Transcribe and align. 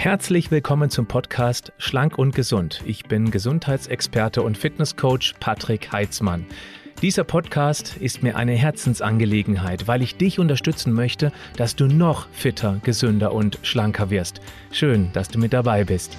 Herzlich 0.00 0.52
willkommen 0.52 0.90
zum 0.90 1.06
Podcast 1.06 1.72
Schlank 1.76 2.18
und 2.18 2.32
Gesund. 2.32 2.84
Ich 2.86 3.06
bin 3.06 3.32
Gesundheitsexperte 3.32 4.42
und 4.42 4.56
Fitnesscoach 4.56 5.34
Patrick 5.40 5.90
Heitzmann. 5.90 6.46
Dieser 7.02 7.24
Podcast 7.24 7.96
ist 7.96 8.22
mir 8.22 8.36
eine 8.36 8.52
Herzensangelegenheit, 8.52 9.88
weil 9.88 10.02
ich 10.02 10.16
dich 10.16 10.38
unterstützen 10.38 10.92
möchte, 10.92 11.32
dass 11.56 11.74
du 11.74 11.88
noch 11.88 12.28
fitter, 12.30 12.80
gesünder 12.84 13.32
und 13.32 13.58
schlanker 13.62 14.08
wirst. 14.08 14.40
Schön, 14.70 15.10
dass 15.14 15.30
du 15.30 15.40
mit 15.40 15.52
dabei 15.52 15.82
bist. 15.82 16.16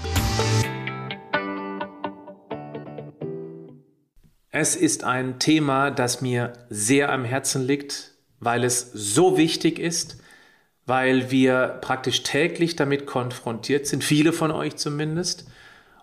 Es 4.51 4.75
ist 4.75 5.05
ein 5.05 5.39
Thema, 5.39 5.89
das 5.89 6.19
mir 6.19 6.51
sehr 6.69 7.13
am 7.13 7.23
Herzen 7.23 7.65
liegt, 7.65 8.15
weil 8.41 8.65
es 8.65 8.91
so 8.91 9.37
wichtig 9.37 9.79
ist, 9.79 10.21
weil 10.89 11.31
wir 11.31 11.77
praktisch 11.81 12.23
täglich 12.23 12.75
damit 12.75 13.05
konfrontiert 13.05 13.87
sind, 13.87 14.03
viele 14.03 14.33
von 14.33 14.51
euch 14.51 14.75
zumindest, 14.75 15.45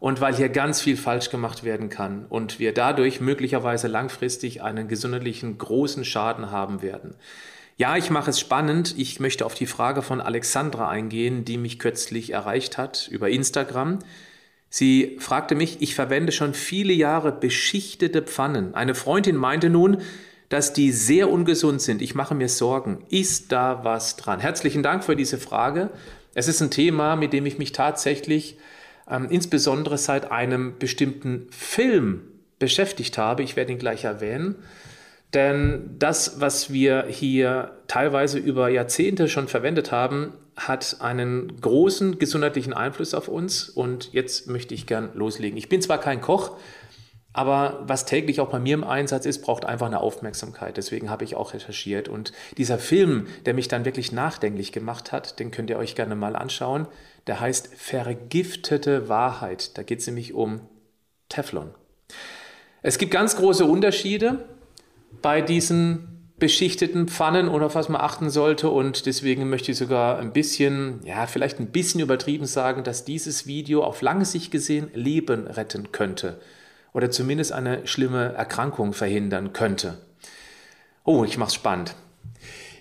und 0.00 0.20
weil 0.20 0.34
hier 0.34 0.48
ganz 0.48 0.80
viel 0.80 0.96
falsch 0.96 1.30
gemacht 1.30 1.64
werden 1.64 1.88
kann 1.88 2.26
und 2.28 2.58
wir 2.58 2.72
dadurch 2.72 3.20
möglicherweise 3.20 3.88
langfristig 3.88 4.62
einen 4.62 4.88
gesundheitlichen 4.88 5.58
großen 5.58 6.04
Schaden 6.04 6.50
haben 6.50 6.82
werden. 6.82 7.14
Ja, 7.78 7.96
ich 7.96 8.08
mache 8.10 8.30
es 8.30 8.40
spannend. 8.40 8.94
Ich 8.96 9.20
möchte 9.20 9.44
auf 9.44 9.54
die 9.54 9.66
Frage 9.66 10.02
von 10.02 10.20
Alexandra 10.20 10.88
eingehen, 10.88 11.44
die 11.44 11.58
mich 11.58 11.78
kürzlich 11.78 12.32
erreicht 12.32 12.78
hat 12.78 13.08
über 13.10 13.28
Instagram. 13.28 13.98
Sie 14.70 15.16
fragte 15.20 15.54
mich, 15.54 15.82
ich 15.82 15.94
verwende 15.94 16.32
schon 16.32 16.54
viele 16.54 16.92
Jahre 16.92 17.32
beschichtete 17.32 18.22
Pfannen. 18.22 18.74
Eine 18.74 18.94
Freundin 18.94 19.36
meinte 19.36 19.70
nun, 19.70 19.98
dass 20.48 20.72
die 20.72 20.92
sehr 20.92 21.30
ungesund 21.30 21.82
sind. 21.82 22.02
Ich 22.02 22.14
mache 22.14 22.34
mir 22.34 22.48
Sorgen. 22.48 23.04
Ist 23.08 23.52
da 23.52 23.80
was 23.82 24.16
dran? 24.16 24.40
Herzlichen 24.40 24.82
Dank 24.82 25.04
für 25.04 25.16
diese 25.16 25.38
Frage. 25.38 25.90
Es 26.34 26.48
ist 26.48 26.60
ein 26.60 26.70
Thema, 26.70 27.16
mit 27.16 27.32
dem 27.32 27.46
ich 27.46 27.58
mich 27.58 27.72
tatsächlich 27.72 28.58
ähm, 29.10 29.28
insbesondere 29.30 29.98
seit 29.98 30.30
einem 30.30 30.78
bestimmten 30.78 31.48
Film 31.50 32.22
beschäftigt 32.58 33.18
habe. 33.18 33.42
Ich 33.42 33.56
werde 33.56 33.72
ihn 33.72 33.78
gleich 33.78 34.04
erwähnen. 34.04 34.56
Denn 35.34 35.96
das, 35.98 36.40
was 36.40 36.72
wir 36.72 37.06
hier 37.08 37.72
teilweise 37.88 38.38
über 38.38 38.68
Jahrzehnte 38.68 39.28
schon 39.28 39.48
verwendet 39.48 39.92
haben, 39.92 40.32
hat 40.56 40.96
einen 41.00 41.60
großen 41.60 42.18
gesundheitlichen 42.18 42.72
Einfluss 42.72 43.12
auf 43.12 43.28
uns. 43.28 43.68
Und 43.68 44.12
jetzt 44.12 44.48
möchte 44.48 44.74
ich 44.74 44.86
gern 44.86 45.10
loslegen. 45.14 45.58
Ich 45.58 45.68
bin 45.68 45.82
zwar 45.82 45.98
kein 45.98 46.20
Koch, 46.20 46.56
aber 47.36 47.82
was 47.86 48.06
täglich 48.06 48.40
auch 48.40 48.48
bei 48.48 48.58
mir 48.58 48.72
im 48.72 48.82
Einsatz 48.82 49.26
ist, 49.26 49.42
braucht 49.42 49.66
einfach 49.66 49.88
eine 49.88 50.00
Aufmerksamkeit. 50.00 50.78
Deswegen 50.78 51.10
habe 51.10 51.22
ich 51.22 51.36
auch 51.36 51.52
recherchiert. 51.52 52.08
Und 52.08 52.32
dieser 52.56 52.78
Film, 52.78 53.26
der 53.44 53.52
mich 53.52 53.68
dann 53.68 53.84
wirklich 53.84 54.10
nachdenklich 54.10 54.72
gemacht 54.72 55.12
hat, 55.12 55.38
den 55.38 55.50
könnt 55.50 55.68
ihr 55.68 55.76
euch 55.76 55.94
gerne 55.94 56.16
mal 56.16 56.34
anschauen. 56.34 56.88
Der 57.26 57.38
heißt 57.38 57.74
Vergiftete 57.76 59.10
Wahrheit. 59.10 59.76
Da 59.76 59.82
geht 59.82 59.98
es 59.98 60.06
nämlich 60.06 60.32
um 60.32 60.62
Teflon. 61.28 61.74
Es 62.80 62.96
gibt 62.96 63.12
ganz 63.12 63.36
große 63.36 63.66
Unterschiede 63.66 64.46
bei 65.20 65.42
diesen 65.42 66.30
beschichteten 66.38 67.06
Pfannen 67.06 67.48
oder 67.48 67.66
auf 67.66 67.74
was 67.74 67.90
man 67.90 68.00
achten 68.00 68.30
sollte. 68.30 68.70
Und 68.70 69.04
deswegen 69.04 69.50
möchte 69.50 69.72
ich 69.72 69.76
sogar 69.76 70.18
ein 70.20 70.32
bisschen, 70.32 71.00
ja, 71.04 71.26
vielleicht 71.26 71.60
ein 71.60 71.66
bisschen 71.66 72.00
übertrieben 72.00 72.46
sagen, 72.46 72.82
dass 72.82 73.04
dieses 73.04 73.46
Video 73.46 73.84
auf 73.84 74.00
lange 74.00 74.24
Sicht 74.24 74.50
gesehen 74.50 74.88
Leben 74.94 75.46
retten 75.46 75.92
könnte 75.92 76.40
oder 76.96 77.10
zumindest 77.10 77.52
eine 77.52 77.86
schlimme 77.86 78.32
Erkrankung 78.32 78.94
verhindern 78.94 79.52
könnte. 79.52 79.98
Oh, 81.04 81.24
ich 81.24 81.36
mache 81.36 81.48
es 81.48 81.54
spannend. 81.54 81.94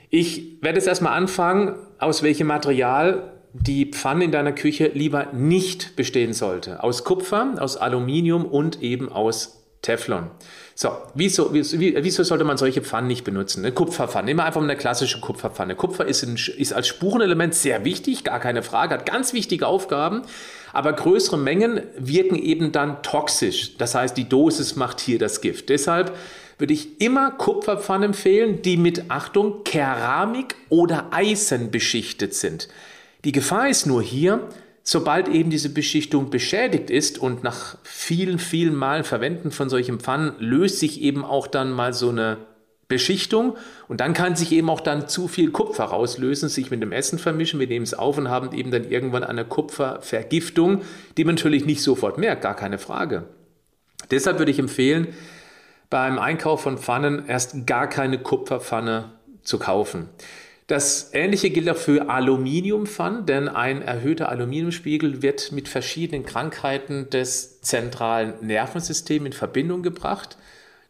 Ich 0.09 0.61
werde 0.61 0.77
jetzt 0.77 0.87
erstmal 0.87 1.17
anfangen, 1.17 1.75
aus 1.99 2.23
welchem 2.23 2.47
Material 2.47 3.33
die 3.51 3.91
Pfanne 3.91 4.23
in 4.23 4.31
deiner 4.31 4.53
Küche 4.53 4.87
lieber 4.93 5.33
nicht 5.33 5.97
bestehen 5.97 6.31
sollte. 6.31 6.81
Aus 6.81 7.03
Kupfer, 7.03 7.55
aus 7.59 7.75
Aluminium 7.75 8.45
und 8.45 8.81
eben 8.81 9.11
aus 9.11 9.65
Teflon. 9.81 10.31
So, 10.77 10.89
wieso, 11.13 11.53
wieso, 11.53 11.79
wieso 11.79 12.23
sollte 12.23 12.43
man 12.43 12.57
solche 12.57 12.81
Pfannen 12.81 13.07
nicht 13.07 13.23
benutzen? 13.23 13.63
Eine 13.63 13.73
Kupferpfanne, 13.73 14.29
immer 14.29 14.43
einfach 14.43 14.61
eine 14.61 14.75
klassische 14.75 15.21
Kupferpfanne. 15.21 15.73
Kupfer 15.75 16.05
ist, 16.05 16.23
ein, 16.23 16.35
ist 16.35 16.73
als 16.73 16.89
Spurenelement 16.89 17.55
sehr 17.55 17.85
wichtig, 17.85 18.25
gar 18.25 18.41
keine 18.41 18.61
Frage, 18.61 18.95
hat 18.95 19.05
ganz 19.05 19.31
wichtige 19.31 19.67
Aufgaben. 19.67 20.23
Aber 20.73 20.91
größere 20.91 21.37
Mengen 21.37 21.81
wirken 21.97 22.35
eben 22.35 22.73
dann 22.73 23.01
toxisch. 23.03 23.77
Das 23.77 23.95
heißt, 23.95 24.17
die 24.17 24.27
Dosis 24.27 24.75
macht 24.75 24.99
hier 24.99 25.17
das 25.17 25.39
Gift. 25.39 25.69
Deshalb 25.69 26.13
würde 26.57 26.73
ich 26.73 26.99
immer 26.99 27.31
Kupferpfannen 27.31 28.09
empfehlen, 28.09 28.61
die 28.61 28.75
mit 28.75 29.09
Achtung 29.09 29.63
Keramik 29.63 30.55
oder 30.67 31.07
Eisen 31.11 31.71
beschichtet 31.71 32.33
sind. 32.33 32.67
Die 33.23 33.31
Gefahr 33.31 33.69
ist 33.69 33.85
nur 33.85 34.01
hier, 34.01 34.49
sobald 34.87 35.27
eben 35.27 35.49
diese 35.49 35.69
Beschichtung 35.69 36.29
beschädigt 36.29 36.91
ist 36.91 37.17
und 37.17 37.43
nach 37.43 37.77
vielen, 37.83 38.37
vielen 38.37 38.75
Malen 38.75 39.03
Verwenden 39.03 39.49
von 39.51 39.67
solchen 39.67 39.99
Pfannen 39.99 40.35
löst 40.37 40.79
sich 40.79 41.01
eben 41.01 41.25
auch 41.25 41.47
dann 41.47 41.71
mal 41.71 41.91
so 41.91 42.09
eine 42.09 42.37
Beschichtung 42.87 43.57
und 43.87 43.99
dann 43.99 44.13
kann 44.13 44.35
sich 44.35 44.51
eben 44.51 44.69
auch 44.69 44.79
dann 44.79 45.09
zu 45.09 45.27
viel 45.27 45.49
Kupfer 45.49 45.85
rauslösen, 45.85 46.49
sich 46.49 46.69
mit 46.69 46.83
dem 46.83 46.91
Essen 46.91 47.17
vermischen, 47.17 47.59
wir 47.59 47.65
nehmen 47.65 47.81
es 47.81 47.95
auf 47.95 48.19
und 48.19 48.29
haben 48.29 48.55
eben 48.55 48.69
dann 48.69 48.87
irgendwann 48.87 49.23
eine 49.23 49.43
Kupfervergiftung, 49.43 50.83
die 51.17 51.25
man 51.25 51.33
natürlich 51.33 51.65
nicht 51.65 51.81
sofort 51.81 52.19
merkt, 52.19 52.43
gar 52.43 52.55
keine 52.55 52.77
Frage. 52.77 53.23
Deshalb 54.11 54.37
würde 54.37 54.51
ich 54.51 54.59
empfehlen, 54.59 55.07
beim 55.89 56.19
Einkauf 56.19 56.61
von 56.61 56.77
Pfannen 56.77 57.25
erst 57.27 57.65
gar 57.65 57.89
keine 57.89 58.19
Kupferpfanne 58.19 59.13
zu 59.41 59.57
kaufen. 59.57 60.09
Das 60.67 61.11
ähnliche 61.13 61.51
gilt 61.51 61.69
auch 61.69 61.77
für 61.77 62.09
Aluminiumpfannen, 62.09 63.27
denn 63.27 63.47
ein 63.47 63.83
erhöhter 63.83 64.29
Aluminiumspiegel 64.29 65.21
wird 65.21 65.51
mit 65.51 65.69
verschiedenen 65.69 66.25
Krankheiten 66.25 67.09
des 67.11 67.61
zentralen 67.61 68.33
Nervensystems 68.41 69.27
in 69.27 69.33
Verbindung 69.33 69.83
gebracht. 69.83 70.37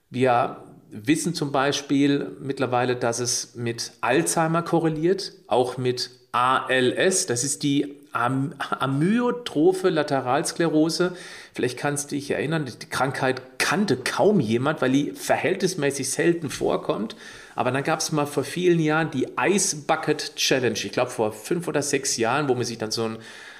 Wir 0.09 0.63
wissen 0.91 1.33
zum 1.33 1.51
Beispiel 1.51 2.37
mittlerweile, 2.39 2.95
dass 2.95 3.19
es 3.19 3.55
mit 3.55 3.91
Alzheimer 3.99 4.61
korreliert, 4.61 5.33
auch 5.47 5.77
mit 5.77 6.09
ALS, 6.31 7.25
das 7.27 7.43
ist 7.43 7.63
die 7.63 7.95
Am 8.13 8.53
Amyotrophe 8.59 9.89
Lateralsklerose. 9.89 11.17
Vielleicht 11.53 11.77
kannst 11.77 12.11
du 12.11 12.15
dich 12.15 12.31
erinnern, 12.31 12.65
die 12.65 12.89
Krankheit 12.89 13.41
kannte 13.57 13.97
kaum 13.97 14.39
jemand, 14.39 14.81
weil 14.81 14.91
die 14.91 15.11
verhältnismäßig 15.11 16.09
selten 16.09 16.49
vorkommt. 16.49 17.17
Aber 17.55 17.71
dann 17.71 17.83
gab 17.83 17.99
es 17.99 18.11
mal 18.11 18.25
vor 18.25 18.43
vielen 18.43 18.79
Jahren 18.79 19.11
die 19.11 19.27
Ice 19.39 19.77
Bucket 19.87 20.35
Challenge. 20.35 20.77
Ich 20.83 20.91
glaube 20.91 21.09
vor 21.09 21.31
fünf 21.31 21.67
oder 21.67 21.81
sechs 21.81 22.17
Jahren, 22.17 22.49
wo 22.49 22.55
man 22.55 22.65
sich 22.65 22.77
dann 22.77 22.91
so 22.91 23.05
ein 23.05 23.17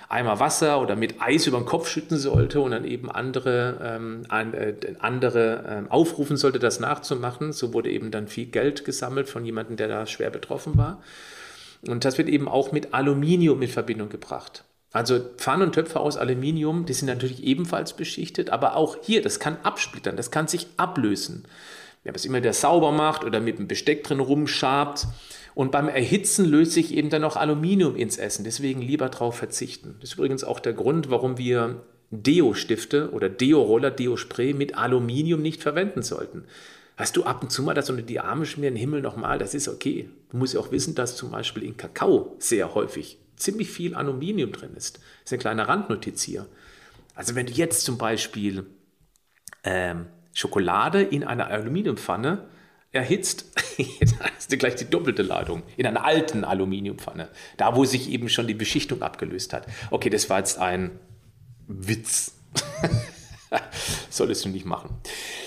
Eimer 0.10 0.40
Wasser 0.40 0.80
oder 0.82 0.96
mit 0.96 1.22
Eis 1.22 1.48
über 1.48 1.58
den 1.58 1.66
Kopf 1.66 1.90
schütten 1.90 2.18
sollte 2.18 2.60
und 2.60 2.72
dann 2.72 2.86
eben 2.86 3.10
andere, 3.10 3.80
ähm, 3.82 4.26
ein, 4.30 4.54
äh, 4.54 4.76
andere 5.00 5.66
ähm, 5.68 5.92
aufrufen 5.92 6.38
sollte, 6.38 6.60
das 6.60 6.80
nachzumachen. 6.80 7.54
So 7.54 7.74
wurde 7.74 7.90
eben 7.90 8.12
dann 8.12 8.28
viel 8.28 8.46
Geld 8.46 8.86
gesammelt 8.86 9.30
von 9.30 9.46
jemandem, 9.46 9.78
der 9.78 9.88
da 9.88 10.06
schwer 10.06 10.30
betroffen 10.30 10.78
war. 10.78 11.02
Und 11.88 12.06
das 12.06 12.18
wird 12.18 12.30
eben 12.30 12.48
auch 12.48 12.72
mit 12.72 12.94
Aluminium 12.94 13.62
in 13.62 13.70
Verbindung 13.70 14.10
gebracht. 14.10 14.64
Also 14.92 15.20
Pfannen 15.20 15.64
und 15.64 15.74
Töpfe 15.74 16.00
aus 16.00 16.16
Aluminium, 16.16 16.86
die 16.86 16.94
sind 16.94 17.08
natürlich 17.08 17.44
ebenfalls 17.44 17.94
beschichtet, 17.94 18.50
aber 18.50 18.76
auch 18.76 18.98
hier, 19.02 19.22
das 19.22 19.40
kann 19.40 19.58
absplittern, 19.64 20.16
das 20.16 20.32
kann 20.32 20.48
sich 20.48 20.68
ablösen. 20.78 21.46
Wer 22.06 22.16
was 22.16 22.24
immer 22.24 22.40
der 22.40 22.54
sauber 22.54 22.94
macht 22.94 23.26
oder 23.26 23.42
mit 23.42 23.60
dem 23.60 23.68
Besteck 23.68 24.06
drin 24.06 24.22
rumschabt, 24.22 25.08
und 25.56 25.72
beim 25.72 25.88
Erhitzen 25.88 26.46
löst 26.46 26.74
sich 26.74 26.94
eben 26.94 27.10
dann 27.10 27.24
auch 27.24 27.38
Aluminium 27.38 27.96
ins 27.96 28.18
Essen. 28.18 28.44
Deswegen 28.44 28.82
lieber 28.82 29.08
darauf 29.08 29.38
verzichten. 29.38 29.96
Das 30.02 30.12
ist 30.12 30.18
übrigens 30.18 30.44
auch 30.44 30.60
der 30.60 30.74
Grund, 30.74 31.10
warum 31.10 31.38
wir 31.38 31.82
Deo-Stifte 32.12 33.12
oder 33.12 33.30
Deo-Roller, 33.30 33.90
Deo-Spray 33.90 34.54
mit 34.54 34.78
Aluminium 34.78 35.42
nicht 35.42 35.64
verwenden 35.64 36.04
sollten. 36.04 36.44
Hast 36.98 37.16
du 37.16 37.24
ab 37.24 37.42
und 37.42 37.52
zu 37.52 37.64
mal 37.64 37.74
das 37.74 37.90
unter 37.90 38.04
die 38.04 38.20
Arme 38.20 38.46
schmieren, 38.46 38.76
Himmel 38.76 39.02
nochmal, 39.02 39.38
das 39.38 39.54
ist 39.54 39.68
okay. 39.68 40.10
Du 40.30 40.38
musst 40.38 40.54
ja 40.54 40.60
auch 40.60 40.72
wissen, 40.72 40.94
dass 40.94 41.16
zum 41.16 41.32
Beispiel 41.32 41.64
in 41.64 41.78
Kakao 41.78 42.36
sehr 42.38 42.76
häufig 42.76 43.18
ziemlich 43.38 43.70
viel 43.70 43.96
Aluminium 43.96 44.52
drin 44.52 44.76
ist. 44.76 44.98
Das 44.98 45.04
ist 45.26 45.34
eine 45.34 45.42
kleine 45.42 45.68
Randnotiz 45.68 46.22
hier. 46.22 46.46
Also 47.16 47.36
wenn 47.36 47.46
du 47.46 47.54
jetzt 47.54 47.86
zum 47.86 47.98
Beispiel 47.98 48.66
ähm, 49.64 50.08
Schokolade 50.36 51.02
in 51.02 51.24
einer 51.24 51.48
Aluminiumpfanne 51.48 52.44
erhitzt, 52.92 53.46
da 54.20 54.30
du 54.50 54.58
gleich 54.58 54.76
die 54.76 54.90
doppelte 54.90 55.22
Ladung 55.22 55.64
in 55.78 55.88
einer 55.88 56.06
alten 56.06 56.44
Aluminiumpfanne, 56.44 57.30
da 57.58 57.76
wo 57.76 57.86
sich 57.86 58.10
eben 58.10 58.30
schon 58.30 58.46
die 58.46 58.54
Beschichtung 58.54 59.02
abgelöst 59.02 59.54
hat. 59.54 59.66
Okay, 59.92 60.10
das 60.10 60.30
war 60.30 60.40
jetzt 60.40 60.60
ein 60.60 61.00
Witz. 61.68 62.36
Solltest 64.10 64.44
du 64.44 64.50
nicht 64.50 64.66
machen. 64.66 64.90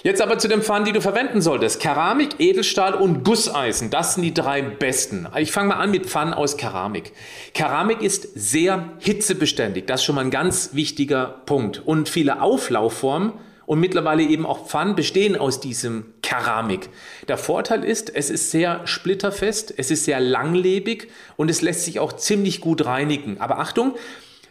Jetzt 0.03 0.23
aber 0.23 0.39
zu 0.39 0.49
den 0.49 0.63
Pfannen, 0.63 0.87
die 0.87 0.93
du 0.93 1.03
verwenden 1.03 1.43
solltest. 1.43 1.81
Keramik, 1.81 2.41
Edelstahl 2.41 2.95
und 2.95 3.25
Gusseisen. 3.25 3.91
Das 3.91 4.15
sind 4.15 4.23
die 4.23 4.33
drei 4.33 4.63
besten. 4.63 5.29
Ich 5.37 5.53
fange 5.53 5.69
mal 5.69 5.77
an 5.77 5.91
mit 5.91 6.07
Pfannen 6.07 6.33
aus 6.33 6.57
Keramik. 6.57 7.13
Keramik 7.53 8.01
ist 8.01 8.29
sehr 8.35 8.93
hitzebeständig. 9.01 9.87
Das 9.87 10.01
ist 10.01 10.05
schon 10.07 10.15
mal 10.15 10.23
ein 10.23 10.31
ganz 10.31 10.71
wichtiger 10.73 11.43
Punkt. 11.45 11.81
Und 11.85 12.09
viele 12.09 12.41
Auflaufformen 12.41 13.35
und 13.69 13.81
mittlerweile 13.81 14.23
eben 14.23 14.47
auch 14.47 14.67
Pfannen 14.67 14.97
bestehen 14.97 15.37
aus 15.37 15.61
diesem 15.61 16.15
Keramik. 16.23 16.89
Der 17.29 17.37
Vorteil 17.37 17.85
ist, 17.85 18.09
es 18.15 18.31
ist 18.31 18.51
sehr 18.51 18.87
splitterfest, 18.87 19.75
es 19.77 19.91
ist 19.91 20.07
sehr 20.07 20.21
langlebig 20.21 21.09
und 21.37 21.51
es 21.51 21.61
lässt 21.61 21.85
sich 21.85 22.01
auch 22.01 22.15
ziemlich 22.15 22.63
gut 22.63 22.87
reinigen. 22.87 23.39
Aber 23.41 23.59
Achtung, 23.59 23.95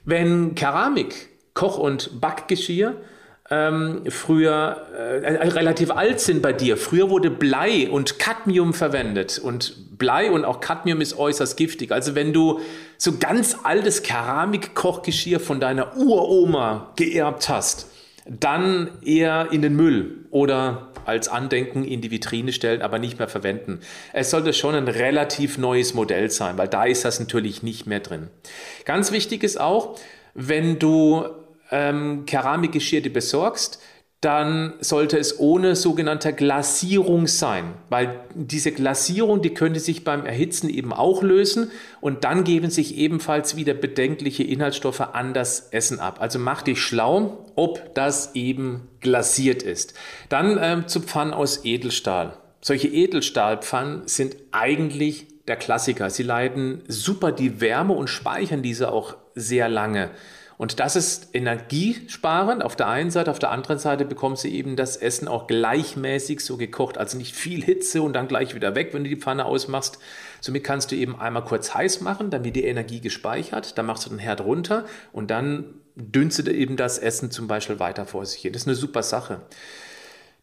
Wenn 0.06 0.54
Keramik, 0.54 1.30
Koch- 1.56 1.80
und 1.80 2.22
Backgeschirr 2.22 2.96
ähm, 3.50 4.04
früher 4.08 4.86
äh, 4.96 5.48
relativ 5.48 5.90
alt 5.90 6.20
sind 6.20 6.44
bei 6.44 6.54
dir. 6.54 6.78
Früher 6.78 7.10
wurde 7.10 7.32
Blei 7.32 7.90
und 7.90 8.20
Cadmium 8.20 8.74
verwendet 8.76 9.40
und 9.40 9.98
Blei 9.98 10.30
und 10.30 10.46
auch 10.46 10.60
Cadmium 10.60 11.02
ist 11.02 11.18
äußerst 11.18 11.58
giftig. 11.58 11.92
Also 11.92 12.14
wenn 12.14 12.34
du 12.34 12.60
so 12.98 13.18
ganz 13.18 13.58
altes 13.64 14.04
Keramikkochgeschirr 14.04 15.40
von 15.40 15.60
deiner 15.60 15.98
Uroma 15.98 16.94
geerbt 16.96 17.50
hast, 17.50 17.88
dann 18.30 18.90
eher 19.02 19.50
in 19.52 19.62
den 19.62 19.76
Müll 19.76 20.26
oder 20.32 20.90
als 21.06 21.30
Andenken 21.30 21.86
in 21.86 22.02
die 22.02 22.12
Vitrine 22.12 22.52
stellen, 22.52 22.82
aber 22.82 23.00
nicht 23.00 23.18
mehr 23.18 23.30
verwenden. 23.30 23.80
Es 24.12 24.30
sollte 24.30 24.54
schon 24.54 24.76
ein 24.76 24.88
relativ 24.88 25.58
neues 25.58 25.94
Modell 25.94 26.30
sein, 26.30 26.58
weil 26.58 26.68
da 26.68 26.84
ist 26.84 27.06
das 27.06 27.20
natürlich 27.20 27.64
nicht 27.64 27.88
mehr 27.88 28.02
drin. 28.02 28.28
Ganz 28.86 29.12
wichtig 29.12 29.44
ist 29.44 29.60
auch, 29.60 29.98
wenn 30.34 30.80
du 30.80 31.26
ähm, 31.72 32.26
Keramikgeschirr 32.26 33.10
besorgst, 33.10 33.82
dann 34.22 34.74
sollte 34.80 35.20
es 35.20 35.40
ohne 35.40 35.76
sogenannte 35.76 36.34
Glasierung 36.34 37.28
sein, 37.28 37.76
weil 37.90 38.20
diese 38.34 38.72
Glasierung, 38.72 39.44
die 39.44 39.54
könnte 39.54 39.80
sich 39.80 40.04
beim 40.04 40.26
Erhitzen 40.26 40.72
eben 40.72 40.92
auch 40.92 41.22
lösen 41.22 41.70
und 42.02 42.24
dann 42.24 42.44
geben 42.44 42.72
sich 42.72 42.98
ebenfalls 42.98 43.56
wieder 43.56 43.76
bedenkliche 43.76 44.44
Inhaltsstoffe 44.44 45.02
an 45.02 45.36
das 45.36 45.70
Essen 45.70 46.00
ab. 46.00 46.20
Also 46.20 46.40
mach 46.40 46.64
dich 46.64 46.82
schlau, 46.82 47.46
ob 47.56 47.94
das 47.94 48.34
eben 48.34 48.88
glasiert 49.02 49.62
ist. 49.62 49.94
Dann 50.30 50.58
ähm, 50.60 50.88
zu 50.88 51.02
Pfannen 51.02 51.34
aus 51.34 51.64
Edelstahl. 51.64 52.34
Solche 52.60 52.88
Edelstahlpfannen 52.88 54.08
sind 54.08 54.36
eigentlich 54.52 55.28
der 55.48 55.58
Klassiker. 55.58 56.10
Sie 56.10 56.24
leiten 56.24 56.82
super 56.88 57.32
die 57.32 57.62
Wärme 57.62 57.94
und 57.94 58.08
speichern 58.08 58.64
diese 58.64 58.92
auch 58.92 59.16
sehr 59.36 59.70
lange. 59.70 60.10
Und 60.58 60.80
das 60.80 60.96
ist 60.96 61.36
energiesparend 61.36 62.64
auf 62.64 62.76
der 62.76 62.88
einen 62.88 63.12
Seite, 63.12 63.30
auf 63.30 63.38
der 63.38 63.52
anderen 63.52 63.78
Seite 63.78 64.06
bekommst 64.06 64.44
du 64.44 64.48
eben 64.48 64.76
das 64.76 64.98
Essen 64.98 65.28
auch 65.28 65.46
gleichmäßig 65.46 66.40
so 66.40 66.58
gekocht, 66.58 66.98
also 66.98 67.16
nicht 67.16 67.36
viel 67.36 67.64
Hitze 67.64 68.02
und 68.02 68.14
dann 68.14 68.28
gleich 68.28 68.56
wieder 68.56 68.74
weg, 68.74 68.90
wenn 68.92 69.04
du 69.04 69.10
die 69.10 69.18
Pfanne 69.18 69.46
ausmachst. 69.46 70.00
Somit 70.42 70.64
kannst 70.64 70.92
du 70.92 70.96
eben 70.96 71.20
einmal 71.20 71.44
kurz 71.44 71.76
heiß 71.76 72.02
machen, 72.02 72.32
dann 72.32 72.44
wird 72.44 72.56
die 72.56 72.64
Energie 72.64 73.02
gespeichert, 73.02 73.78
dann 73.78 73.86
machst 73.86 74.06
du 74.06 74.10
den 74.10 74.18
Herd 74.18 74.42
runter 74.42 74.86
und 75.14 75.30
dann 75.30 75.76
dünstet 75.96 76.48
eben 76.48 76.76
das 76.76 76.98
Essen 76.98 77.30
zum 77.30 77.48
Beispiel 77.48 77.80
weiter 77.80 78.08
vor 78.08 78.26
sich 78.26 78.42
hin. 78.42 78.54
Das 78.54 78.64
ist 78.64 78.68
eine 78.68 78.76
super 78.76 79.04
Sache. 79.04 79.42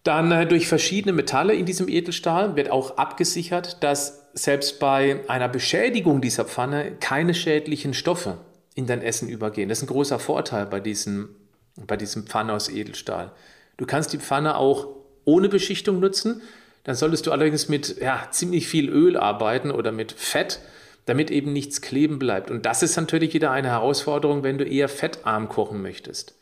Dann 0.05 0.31
äh, 0.31 0.47
durch 0.47 0.69
verschiedene 0.69 1.13
Metalle 1.13 1.55
in 1.55 1.67
diesem 1.67 1.89
Edelstahl 1.89 2.55
wird 2.55 2.71
auch 2.71 2.99
abgesichert, 2.99 3.83
dass 3.83 4.29
selbst 4.35 4.79
bei 4.79 5.21
einer 5.29 5.49
Beschädigung 5.49 6.21
dieser 6.21 6.45
Pfanne 6.45 6.93
keine 7.01 7.35
schädlichen 7.35 7.95
Stoffe 7.95 8.39
in 8.75 8.87
dein 8.87 9.03
Essen 9.03 9.29
übergehen. 9.29 9.69
Das 9.69 9.79
ist 9.79 9.85
ein 9.85 9.89
großer 9.89 10.19
Vorteil 10.19 10.67
bei 10.67 10.81
diesem, 10.81 11.31
bei 11.77 11.97
diesem 11.97 12.27
Pfanne 12.27 12.53
aus 12.53 12.69
Edelstahl. 12.69 13.33
Du 13.77 13.87
kannst 13.87 14.13
die 14.13 14.19
Pfanne 14.19 14.57
auch 14.57 14.89
ohne 15.25 15.49
Beschichtung 15.49 16.01
nutzen. 16.01 16.43
Dann 16.85 16.95
solltest 16.95 17.27
du 17.27 17.33
allerdings 17.33 17.69
mit 17.69 18.01
ja, 18.01 18.29
ziemlich 18.31 18.69
viel 18.69 18.91
Öl 18.91 19.17
arbeiten 19.17 19.71
oder 19.71 19.91
mit 19.91 20.13
Fett, 20.13 20.61
damit 21.07 21.31
eben 21.31 21.53
nichts 21.53 21.81
kleben 21.81 22.19
bleibt. 22.19 22.51
Und 22.51 22.67
das 22.67 22.83
ist 22.83 22.97
natürlich 22.97 23.33
wieder 23.35 23.51
eine 23.51 23.69
Herausforderung, 23.69 24.43
wenn 24.43 24.59
du 24.59 24.65
eher 24.65 24.89
fettarm 24.89 25.49
kochen 25.49 25.83
möchtest. 25.83 26.35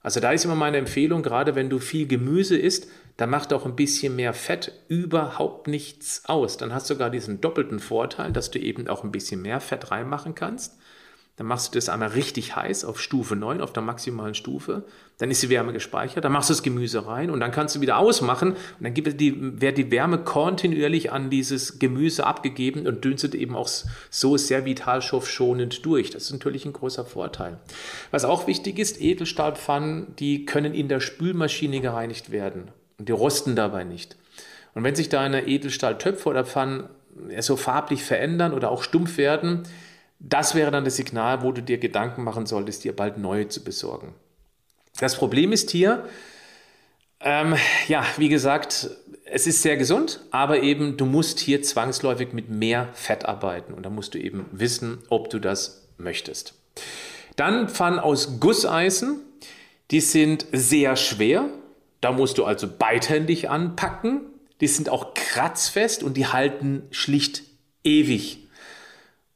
Also 0.00 0.20
da 0.20 0.32
ist 0.32 0.44
immer 0.44 0.54
meine 0.54 0.76
Empfehlung, 0.76 1.22
gerade 1.22 1.54
wenn 1.54 1.70
du 1.70 1.78
viel 1.78 2.06
Gemüse 2.06 2.58
isst, 2.58 2.88
dann 3.16 3.30
macht 3.30 3.52
auch 3.52 3.64
ein 3.64 3.76
bisschen 3.76 4.16
mehr 4.16 4.34
Fett 4.34 4.72
überhaupt 4.88 5.66
nichts 5.66 6.24
aus. 6.26 6.56
Dann 6.56 6.74
hast 6.74 6.90
du 6.90 6.94
sogar 6.94 7.10
diesen 7.10 7.40
doppelten 7.40 7.78
Vorteil, 7.78 8.32
dass 8.32 8.50
du 8.50 8.58
eben 8.58 8.88
auch 8.88 9.02
ein 9.02 9.12
bisschen 9.12 9.40
mehr 9.40 9.60
Fett 9.60 9.90
reinmachen 9.90 10.34
kannst. 10.34 10.76
Dann 11.36 11.48
machst 11.48 11.74
du 11.74 11.78
das 11.78 11.88
einmal 11.88 12.10
richtig 12.10 12.54
heiß 12.54 12.84
auf 12.84 13.00
Stufe 13.00 13.34
9, 13.34 13.60
auf 13.60 13.72
der 13.72 13.82
maximalen 13.82 14.34
Stufe. 14.34 14.84
Dann 15.18 15.32
ist 15.32 15.42
die 15.42 15.48
Wärme 15.48 15.72
gespeichert. 15.72 16.24
Dann 16.24 16.30
machst 16.30 16.48
du 16.48 16.54
das 16.54 16.62
Gemüse 16.62 17.08
rein 17.08 17.28
und 17.28 17.40
dann 17.40 17.50
kannst 17.50 17.74
du 17.74 17.80
wieder 17.80 17.98
ausmachen. 17.98 18.52
Und 18.52 18.58
dann 18.80 18.94
gibt 18.94 19.20
die, 19.20 19.60
wird 19.60 19.76
die 19.76 19.90
Wärme 19.90 20.18
kontinuierlich 20.18 21.10
an 21.10 21.30
dieses 21.30 21.80
Gemüse 21.80 22.24
abgegeben 22.24 22.86
und 22.86 23.04
dünstet 23.04 23.34
eben 23.34 23.56
auch 23.56 23.68
so 24.10 24.36
sehr 24.36 24.64
vitalstoffschonend 24.64 25.84
durch. 25.84 26.10
Das 26.10 26.24
ist 26.24 26.32
natürlich 26.32 26.66
ein 26.66 26.72
großer 26.72 27.04
Vorteil. 27.04 27.58
Was 28.12 28.24
auch 28.24 28.46
wichtig 28.46 28.78
ist, 28.78 29.00
Edelstahlpfannen, 29.00 30.14
die 30.20 30.46
können 30.46 30.72
in 30.72 30.88
der 30.88 31.00
Spülmaschine 31.00 31.80
gereinigt 31.80 32.30
werden. 32.30 32.70
Und 32.98 33.08
die 33.08 33.12
rosten 33.12 33.56
dabei 33.56 33.82
nicht. 33.82 34.16
Und 34.74 34.84
wenn 34.84 34.94
sich 34.94 35.08
deine 35.08 35.48
Edelstahltöpfe 35.48 36.28
oder 36.28 36.44
Pfannen 36.44 36.88
so 37.40 37.56
farblich 37.56 38.04
verändern 38.04 38.52
oder 38.52 38.70
auch 38.70 38.84
stumpf 38.84 39.18
werden, 39.18 39.64
das 40.18 40.54
wäre 40.54 40.70
dann 40.70 40.84
das 40.84 40.96
Signal, 40.96 41.42
wo 41.42 41.52
du 41.52 41.62
dir 41.62 41.78
Gedanken 41.78 42.24
machen 42.24 42.46
solltest, 42.46 42.84
dir 42.84 42.94
bald 42.94 43.18
neue 43.18 43.48
zu 43.48 43.62
besorgen. 43.62 44.14
Das 44.98 45.16
Problem 45.16 45.52
ist 45.52 45.70
hier, 45.70 46.04
ähm, 47.20 47.56
ja, 47.88 48.04
wie 48.16 48.28
gesagt, 48.28 48.90
es 49.24 49.46
ist 49.46 49.62
sehr 49.62 49.76
gesund, 49.76 50.20
aber 50.30 50.62
eben 50.62 50.96
du 50.96 51.06
musst 51.06 51.40
hier 51.40 51.62
zwangsläufig 51.62 52.32
mit 52.32 52.50
mehr 52.50 52.88
Fett 52.92 53.24
arbeiten. 53.24 53.74
Und 53.74 53.84
da 53.84 53.90
musst 53.90 54.14
du 54.14 54.18
eben 54.18 54.46
wissen, 54.52 54.98
ob 55.08 55.30
du 55.30 55.38
das 55.38 55.88
möchtest. 55.96 56.54
Dann 57.36 57.68
Pfannen 57.68 57.98
aus 57.98 58.38
Gusseisen, 58.40 59.20
die 59.90 60.00
sind 60.00 60.46
sehr 60.52 60.96
schwer, 60.96 61.48
da 62.00 62.12
musst 62.12 62.38
du 62.38 62.44
also 62.44 62.68
beidhändig 62.68 63.50
anpacken, 63.50 64.20
die 64.60 64.68
sind 64.68 64.88
auch 64.88 65.14
kratzfest 65.14 66.02
und 66.02 66.16
die 66.16 66.26
halten 66.26 66.82
schlicht 66.90 67.42
ewig 67.82 68.43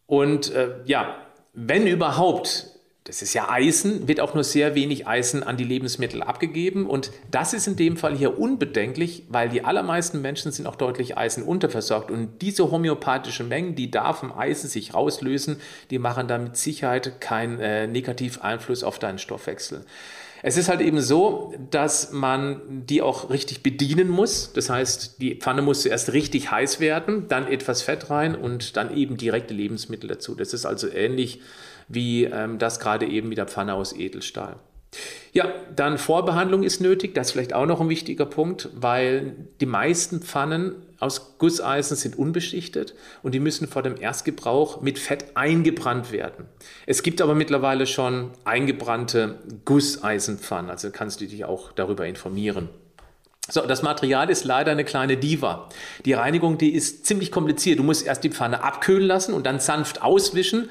und 0.09 0.51
äh, 0.55 0.71
ja, 0.87 1.19
wenn 1.53 1.87
überhaupt, 1.87 2.67
das 3.05 3.21
ist 3.21 3.35
ja 3.35 3.51
Eisen, 3.51 4.09
wird 4.09 4.21
auch 4.21 4.33
nur 4.33 4.43
sehr 4.43 4.75
wenig 4.75 5.07
Eisen 5.07 5.43
an 5.43 5.59
die 5.59 5.65
Lebensmittel 5.65 6.23
abgegeben. 6.23 6.87
Und 6.87 7.11
das 7.31 7.53
ist 7.53 7.67
in 7.67 7.77
dem 7.77 7.99
Fall 7.99 8.17
hier 8.17 8.39
unbedenklich, 8.39 9.25
weil 9.29 9.51
die 9.51 9.65
allermeisten 9.65 10.23
Menschen 10.23 10.51
sind 10.51 10.67
auch 10.67 10.77
deutlich 10.77 11.19
Eisen 11.19 11.43
unterversorgt. 11.43 12.11
Und 12.11 12.41
diese 12.41 12.71
homöopathischen 12.71 13.49
Mengen, 13.49 13.75
die 13.75 13.91
da 13.91 14.15
vom 14.15 14.33
Eisen 14.33 14.71
sich 14.71 14.95
rauslösen, 14.95 15.61
die 15.91 15.99
machen 15.99 16.27
da 16.27 16.39
mit 16.39 16.57
Sicherheit 16.57 17.21
keinen 17.21 17.61
äh, 17.61 17.87
negativen 17.87 18.41
Einfluss 18.41 18.83
auf 18.83 18.99
deinen 18.99 19.19
Stoffwechsel. 19.19 19.85
Es 20.43 20.57
ist 20.57 20.69
halt 20.69 20.81
eben 20.81 21.01
so, 21.01 21.53
dass 21.71 22.13
man 22.13 22.85
die 22.87 23.03
auch 23.03 23.31
richtig 23.31 23.63
bedienen 23.63 24.09
muss. 24.09 24.53
Das 24.53 24.71
heißt, 24.71 25.21
die 25.21 25.35
Pfanne 25.35 25.63
muss 25.63 25.83
zuerst 25.83 26.13
richtig 26.13 26.51
heiß 26.51 26.81
werden, 26.81 27.27
dann 27.29 27.47
etwas 27.49 27.83
Fett 27.83 28.11
rein 28.11 28.35
und 28.35 28.77
dann 28.77 28.97
eben 28.97 29.17
direkte 29.17 29.55
Lebensmittel 29.55 30.09
dazu. 30.09 30.35
Das 30.35 30.55
ist 30.55 30.67
also 30.67 30.89
ähnlich 30.89 31.41
wie 31.89 32.25
ähm, 32.25 32.59
das 32.59 32.81
gerade 32.81 33.07
eben 33.07 33.29
mit 33.29 33.39
der 33.39 33.47
Pfanne 33.47 33.75
aus 33.75 33.93
Edelstahl. 33.93 34.57
Ja, 35.33 35.53
dann 35.75 35.99
Vorbehandlung 35.99 36.63
ist 36.63 36.81
nötig. 36.81 37.15
Das 37.15 37.29
ist 37.29 37.33
vielleicht 37.33 37.55
auch 37.55 37.67
noch 37.67 37.81
ein 37.81 37.89
wichtiger 37.89 38.27
Punkt, 38.27 38.69
weil 38.75 39.35
die 39.61 39.67
meisten 39.67 40.21
Pfannen 40.21 40.75
aus 41.01 41.39
Gusseisen 41.39 41.97
sind 41.97 42.19
unbeschichtet 42.19 42.95
und 43.23 43.35
die 43.35 43.41
müssen 43.41 43.69
vor 43.69 43.83
dem 43.83 44.01
Erstgebrauch 44.01 44.81
mit 44.81 44.99
Fett 44.99 45.37
eingebrannt 45.37 46.11
werden. 46.11 46.47
Es 46.87 47.03
gibt 47.03 47.21
aber 47.21 47.35
mittlerweile 47.35 47.87
schon 47.87 48.31
eingebrannte 48.45 49.39
Gusseisenpfannen, 49.65 50.71
also 50.71 50.91
kannst 50.91 51.21
du 51.21 51.27
dich 51.27 51.45
auch 51.45 51.73
darüber 51.73 52.07
informieren. 52.07 52.69
So, 53.51 53.63
das 53.63 53.83
Material 53.83 54.29
ist 54.29 54.45
leider 54.45 54.73
eine 54.73 54.85
kleine 54.85 55.17
Diva. 55.17 55.71
Die 56.05 56.13
Reinigung, 56.13 56.59
die 56.59 56.75
ist 56.75 57.07
ziemlich 57.07 57.33
kompliziert. 57.33 57.79
Du 57.79 57.83
musst 57.83 58.07
erst 58.07 58.23
die 58.23 58.31
Pfanne 58.31 58.63
abkühlen 58.63 59.07
lassen 59.07 59.33
und 59.33 59.47
dann 59.47 59.59
sanft 59.59 60.03
auswischen 60.03 60.69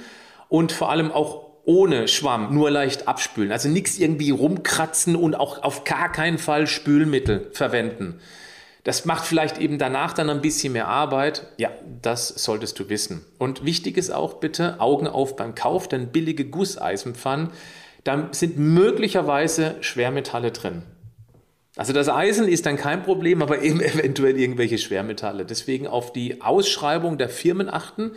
und 0.48 0.72
vor 0.72 0.92
allem 0.92 1.12
auch 1.12 1.48
ohne 1.66 2.08
Schwamm, 2.08 2.54
nur 2.54 2.70
leicht 2.70 3.08
abspülen. 3.08 3.52
Also 3.52 3.68
nichts 3.68 3.98
irgendwie 3.98 4.30
rumkratzen 4.30 5.16
und 5.16 5.36
auch 5.36 5.64
auf 5.64 5.86
gar 5.86 6.12
keinen 6.12 6.38
Fall 6.38 6.68
Spülmittel 6.68 7.50
verwenden. 7.52 8.20
Das 8.88 9.04
macht 9.04 9.26
vielleicht 9.26 9.58
eben 9.58 9.80
danach 9.80 10.14
dann 10.14 10.30
ein 10.30 10.40
bisschen 10.40 10.72
mehr 10.72 10.88
Arbeit. 10.88 11.46
Ja, 11.58 11.72
das 12.02 12.30
solltest 12.30 12.80
du 12.80 12.88
wissen. 12.88 13.26
Und 13.38 13.66
wichtig 13.66 13.98
ist 13.98 14.12
auch 14.12 14.36
bitte 14.36 14.80
Augen 14.80 15.08
auf 15.08 15.36
beim 15.36 15.56
Kauf, 15.56 15.90
denn 15.90 16.14
billige 16.14 16.46
Gusseisenpfannen, 16.46 17.50
da 18.06 18.30
sind 18.32 18.58
möglicherweise 18.58 19.76
Schwermetalle 19.82 20.54
drin. 20.54 20.84
Also 21.76 21.92
das 21.92 22.08
Eisen 22.08 22.48
ist 22.48 22.66
dann 22.66 22.78
kein 22.78 23.04
Problem, 23.04 23.42
aber 23.42 23.62
eben 23.62 23.82
eventuell 23.82 24.40
irgendwelche 24.40 24.78
Schwermetalle. 24.78 25.44
Deswegen 25.44 25.86
auf 25.86 26.14
die 26.14 26.42
Ausschreibung 26.42 27.18
der 27.18 27.28
Firmen 27.28 27.68
achten 27.68 28.12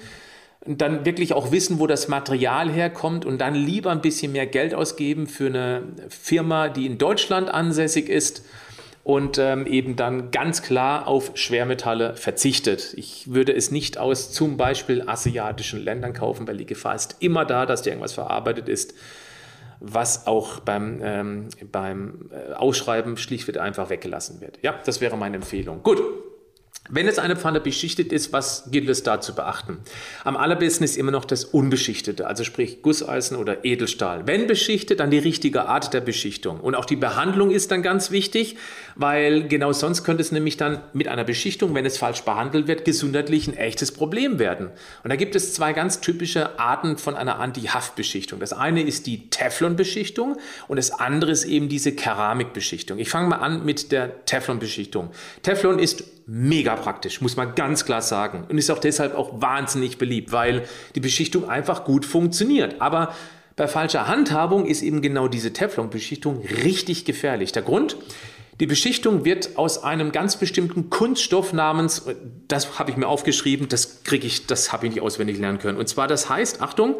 und 0.65 0.81
dann 0.81 1.05
wirklich 1.05 1.33
auch 1.33 1.51
wissen, 1.51 1.81
wo 1.81 1.89
das 1.89 2.07
Material 2.07 2.71
herkommt 2.71 3.25
und 3.25 3.39
dann 3.39 3.57
lieber 3.57 3.91
ein 3.91 4.03
bisschen 4.03 4.31
mehr 4.31 4.47
Geld 4.47 4.75
ausgeben 4.75 5.27
für 5.27 5.47
eine 5.47 5.83
Firma, 6.11 6.69
die 6.69 6.87
in 6.87 6.97
Deutschland 6.97 7.53
ansässig 7.53 8.09
ist 8.09 8.45
und 9.03 9.39
ähm, 9.39 9.67
eben 9.67 9.97
dann 9.97 10.31
ganz 10.31 10.63
klar 10.63 11.07
auf 11.07 11.33
Schwermetalle 11.35 12.17
verzichtet. 12.17 12.95
Ich 12.97 13.33
würde 13.33 13.55
es 13.55 13.71
nicht 13.71 13.99
aus 13.99 14.31
zum 14.33 14.57
Beispiel 14.57 15.05
asiatischen 15.07 15.83
Ländern 15.83 16.13
kaufen, 16.13 16.47
weil 16.47 16.59
die 16.59 16.67
Gefahr 16.67 16.95
ist 16.95 17.17
immer 17.21 17.45
da, 17.45 17.67
dass 17.67 17.83
da 17.83 17.91
irgendwas 17.91 18.13
verarbeitet 18.13 18.69
ist, 18.69 18.95
was 19.81 20.27
auch 20.27 20.61
beim, 20.61 21.01
ähm, 21.03 21.49
beim 21.73 22.31
äh, 22.31 22.53
Ausschreiben 22.53 23.17
schlichtweg 23.17 23.59
einfach 23.59 23.89
weggelassen 23.89 24.41
wird. 24.41 24.59
Ja, 24.63 24.79
das 24.85 25.01
wäre 25.01 25.17
meine 25.17 25.37
Empfehlung. 25.37 25.83
Gut. 25.83 26.01
Wenn 26.93 27.07
jetzt 27.07 27.21
eine 27.21 27.37
Pfanne 27.37 27.61
beschichtet 27.61 28.13
ist, 28.13 28.33
was 28.33 28.65
gilt 28.71 28.89
es 28.89 29.05
da 29.05 29.21
zu 29.21 29.35
beachten? 29.35 29.79
Am 30.25 30.37
allerbesten 30.37 30.85
ist 30.85 30.97
immer 30.97 31.13
noch 31.13 31.25
das 31.25 31.45
Unbeschichtete, 31.45 32.27
also 32.27 32.43
sprich 32.43 32.83
Gusseisen 32.83 33.37
oder 33.37 33.65
Edelstahl. 33.65 34.27
Wenn 34.27 34.49
beschichtet, 34.49 34.99
dann 34.99 35.13
die 35.13 35.19
richtige 35.19 35.67
Art 35.67 35.95
der 35.95 36.01
Beschichtung. 36.01 36.59
Und 36.59 36.75
auch 36.75 36.85
die 36.85 36.97
Behandlung 36.97 37.53
ist 37.53 37.71
dann 37.71 37.83
ganz 37.83 38.11
wichtig, 38.11 38.57
weil 38.97 39.47
genau 39.47 39.73
sonst 39.73 40.03
könnte 40.03 40.21
es 40.21 40.33
nämlich 40.33 40.57
dann 40.57 40.81
mit 40.93 41.07
einer 41.07 41.23
Beschichtung, 41.23 41.75
wenn 41.75 41.87
es 41.87 41.97
falsch 41.97 42.23
behandelt 42.23 42.67
wird, 42.67 42.85
gesundheitlich 42.85 43.47
ein 43.47 43.57
echtes 43.57 43.93
Problem 43.93 44.41
werden. 44.41 44.71
Und 45.05 45.11
da 45.11 45.17
gibt 45.17 45.37
es 45.37 45.55
zwei 45.55 45.73
ganz 45.73 46.01
typische 46.01 46.59
Arten 46.59 46.99
von 46.99 47.15
einer 47.15 47.39
Anti-Haftbeschichtung. 47.39 48.41
Das 48.41 48.53
eine 48.53 48.83
ist 48.83 49.07
die 49.07 49.31
Teflon-Beschichtung 49.31 50.39
und 50.67 50.77
das 50.77 50.91
andere 50.91 51.31
ist 51.31 51.45
eben 51.45 51.69
diese 51.69 51.93
Keramikbeschichtung. 51.93 52.99
Ich 52.99 53.11
fange 53.11 53.29
mal 53.29 53.37
an 53.37 53.65
mit 53.65 53.93
der 53.93 54.25
Teflon-Beschichtung. 54.25 55.11
Teflon 55.43 55.79
ist 55.79 56.05
mega 56.27 56.77
praktisch, 56.77 57.21
muss 57.21 57.37
man 57.37 57.55
ganz 57.55 57.85
klar 57.85 58.03
sagen. 58.03 58.45
Und 58.49 58.59
ist 58.59 58.71
auch 58.71 58.79
deshalb 58.79 59.15
auch 59.15 59.41
wahnsinnig 59.41 59.99
beliebt, 59.99 60.33
weil 60.33 60.65
die 60.95 61.01
Beschichtung 61.01 61.49
einfach 61.49 61.85
gut 61.85 62.05
funktioniert. 62.05 62.81
Aber 62.81 63.15
bei 63.57 63.69
falscher 63.69 64.09
Handhabung 64.09 64.67
ist 64.67 64.83
eben 64.83 65.03
genau 65.03 65.29
diese 65.29 65.53
Teflon-Beschichtung 65.53 66.43
richtig 66.65 67.05
gefährlich. 67.05 67.53
Der 67.53 67.63
Grund? 67.63 67.97
Die 68.61 68.67
Beschichtung 68.67 69.25
wird 69.25 69.57
aus 69.57 69.83
einem 69.83 70.13
ganz 70.13 70.37
bestimmten 70.37 70.91
Kunststoff 70.91 71.55
namens, 71.55 72.05
das 72.47 72.79
habe 72.79 72.91
ich 72.91 72.99
mir 72.99 73.09
aufgeschrieben, 73.09 73.69
das 73.69 74.05
kriege 74.05 74.27
ich, 74.27 74.47
das 74.47 74.71
habe 74.73 74.87
ich 74.87 74.95
nicht 74.95 75.03
auswendig 75.03 75.39
lernen 75.39 75.59
können. 75.59 75.79
Und 75.79 75.89
zwar, 75.89 76.09
das 76.09 76.29
heißt, 76.29 76.61
Achtung, 76.61 76.97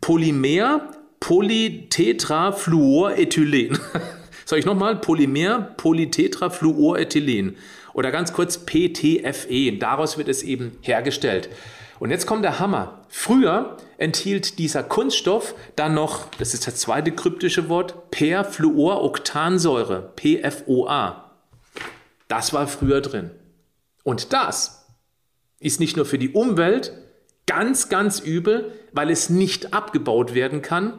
Polymer 0.00 0.92
Polytetrafluorethylen. 1.20 3.78
Soll 4.44 4.58
ich 4.60 4.66
nochmal? 4.66 4.96
Polymer 4.96 5.60
Polytetrafluorethylen 5.76 7.56
oder 7.96 8.12
ganz 8.12 8.34
kurz 8.34 8.58
PTFE. 8.58 9.78
Daraus 9.78 10.18
wird 10.18 10.28
es 10.28 10.42
eben 10.42 10.78
hergestellt. 10.82 11.48
Und 11.98 12.10
jetzt 12.10 12.26
kommt 12.26 12.44
der 12.44 12.58
Hammer. 12.58 13.00
Früher 13.08 13.78
enthielt 13.96 14.58
dieser 14.58 14.82
Kunststoff 14.82 15.54
dann 15.76 15.94
noch, 15.94 16.26
das 16.38 16.52
ist 16.52 16.66
das 16.66 16.76
zweite 16.76 17.10
kryptische 17.10 17.70
Wort, 17.70 18.10
Perfluoroktansäure, 18.10 20.12
PFOA. 20.14 21.30
Das 22.28 22.52
war 22.52 22.68
früher 22.68 23.00
drin. 23.00 23.30
Und 24.04 24.34
das 24.34 24.86
ist 25.58 25.80
nicht 25.80 25.96
nur 25.96 26.04
für 26.04 26.18
die 26.18 26.32
Umwelt 26.32 26.92
ganz, 27.46 27.88
ganz 27.88 28.20
übel, 28.20 28.72
weil 28.92 29.08
es 29.08 29.30
nicht 29.30 29.72
abgebaut 29.72 30.34
werden 30.34 30.60
kann, 30.60 30.98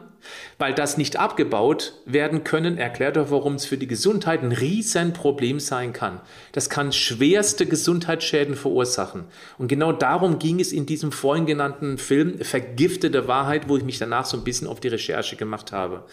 weil 0.58 0.74
das 0.74 0.96
nicht 0.96 1.18
abgebaut 1.18 1.94
werden 2.04 2.44
können, 2.44 2.78
erklärt 2.78 3.16
er, 3.16 3.30
warum 3.30 3.54
es 3.54 3.64
für 3.64 3.78
die 3.78 3.86
Gesundheit 3.86 4.42
ein 4.42 4.52
Riesenproblem 4.52 5.60
sein 5.60 5.92
kann. 5.92 6.20
Das 6.52 6.70
kann 6.70 6.92
schwerste 6.92 7.66
Gesundheitsschäden 7.66 8.54
verursachen. 8.54 9.24
Und 9.58 9.68
genau 9.68 9.92
darum 9.92 10.38
ging 10.38 10.60
es 10.60 10.72
in 10.72 10.86
diesem 10.86 11.12
vorhin 11.12 11.46
genannten 11.46 11.98
Film 11.98 12.38
Vergiftete 12.40 13.28
Wahrheit, 13.28 13.68
wo 13.68 13.76
ich 13.76 13.84
mich 13.84 13.98
danach 13.98 14.24
so 14.24 14.36
ein 14.36 14.44
bisschen 14.44 14.66
auf 14.66 14.80
die 14.80 14.88
Recherche 14.88 15.36
gemacht 15.36 15.72
habe. 15.72 16.04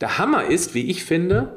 Der 0.00 0.18
Hammer 0.18 0.46
ist, 0.46 0.74
wie 0.74 0.90
ich 0.90 1.04
finde, 1.04 1.56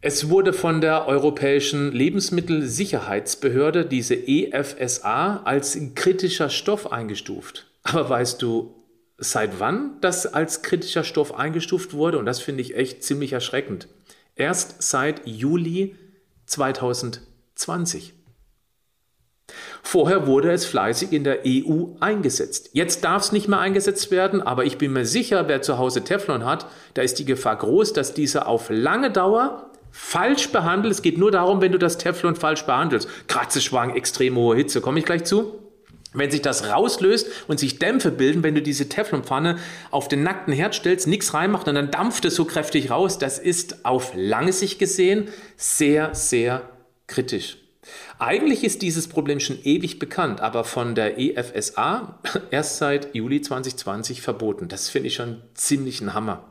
es 0.00 0.28
wurde 0.28 0.52
von 0.52 0.80
der 0.80 1.08
Europäischen 1.08 1.90
Lebensmittelsicherheitsbehörde, 1.90 3.86
diese 3.86 4.14
EFSA, 4.14 5.42
als 5.44 5.76
kritischer 5.96 6.48
Stoff 6.48 6.92
eingestuft. 6.92 7.66
Aber 7.82 8.08
weißt 8.08 8.40
du, 8.40 8.74
seit 9.18 9.60
wann 9.60 10.00
das 10.00 10.26
als 10.26 10.62
kritischer 10.62 11.04
Stoff 11.04 11.34
eingestuft 11.34 11.94
wurde, 11.94 12.18
und 12.18 12.26
das 12.26 12.40
finde 12.40 12.62
ich 12.62 12.76
echt 12.76 13.02
ziemlich 13.02 13.32
erschreckend. 13.32 13.88
Erst 14.34 14.82
seit 14.82 15.26
Juli 15.26 15.96
2020. 16.46 18.12
Vorher 19.82 20.26
wurde 20.26 20.50
es 20.50 20.66
fleißig 20.66 21.12
in 21.12 21.24
der 21.24 21.40
EU 21.46 21.94
eingesetzt. 22.00 22.70
Jetzt 22.72 23.04
darf 23.04 23.22
es 23.22 23.32
nicht 23.32 23.48
mehr 23.48 23.60
eingesetzt 23.60 24.10
werden, 24.10 24.42
aber 24.42 24.64
ich 24.64 24.78
bin 24.78 24.92
mir 24.92 25.06
sicher, 25.06 25.48
wer 25.48 25.62
zu 25.62 25.78
Hause 25.78 26.02
Teflon 26.02 26.44
hat, 26.44 26.66
da 26.94 27.02
ist 27.02 27.18
die 27.18 27.24
Gefahr 27.24 27.56
groß, 27.56 27.92
dass 27.92 28.12
dieser 28.12 28.48
auf 28.48 28.68
lange 28.68 29.10
Dauer 29.10 29.70
falsch 29.92 30.50
behandelt. 30.50 30.92
Es 30.92 31.02
geht 31.02 31.16
nur 31.16 31.30
darum, 31.30 31.60
wenn 31.60 31.72
du 31.72 31.78
das 31.78 31.96
Teflon 31.96 32.34
falsch 32.34 32.66
behandelst. 32.66 33.08
Kratzeschwang, 33.28 33.94
extrem 33.94 34.36
hohe 34.36 34.56
Hitze, 34.56 34.80
komme 34.80 34.98
ich 34.98 35.06
gleich 35.06 35.24
zu. 35.24 35.65
Wenn 36.16 36.30
sich 36.30 36.42
das 36.42 36.68
rauslöst 36.68 37.28
und 37.46 37.60
sich 37.60 37.78
Dämpfe 37.78 38.10
bilden, 38.10 38.42
wenn 38.42 38.54
du 38.54 38.62
diese 38.62 38.88
Teflonpfanne 38.88 39.58
auf 39.90 40.08
den 40.08 40.22
nackten 40.22 40.52
Herd 40.52 40.74
stellst, 40.74 41.06
nichts 41.06 41.34
reinmacht 41.34 41.68
und 41.68 41.74
dann 41.74 41.90
dampft 41.90 42.24
es 42.24 42.34
so 42.34 42.44
kräftig 42.44 42.90
raus, 42.90 43.18
das 43.18 43.38
ist 43.38 43.84
auf 43.84 44.12
lange 44.14 44.52
Sicht 44.52 44.78
gesehen 44.78 45.28
sehr, 45.56 46.14
sehr 46.14 46.68
kritisch. 47.06 47.58
Eigentlich 48.18 48.64
ist 48.64 48.82
dieses 48.82 49.08
Problem 49.08 49.40
schon 49.40 49.58
ewig 49.62 49.98
bekannt, 49.98 50.40
aber 50.40 50.64
von 50.64 50.94
der 50.94 51.18
EFSA 51.18 52.18
erst 52.50 52.78
seit 52.78 53.14
Juli 53.14 53.40
2020 53.40 54.22
verboten. 54.22 54.68
Das 54.68 54.88
finde 54.88 55.08
ich 55.08 55.14
schon 55.14 55.42
ziemlich 55.54 56.00
ein 56.00 56.14
Hammer. 56.14 56.44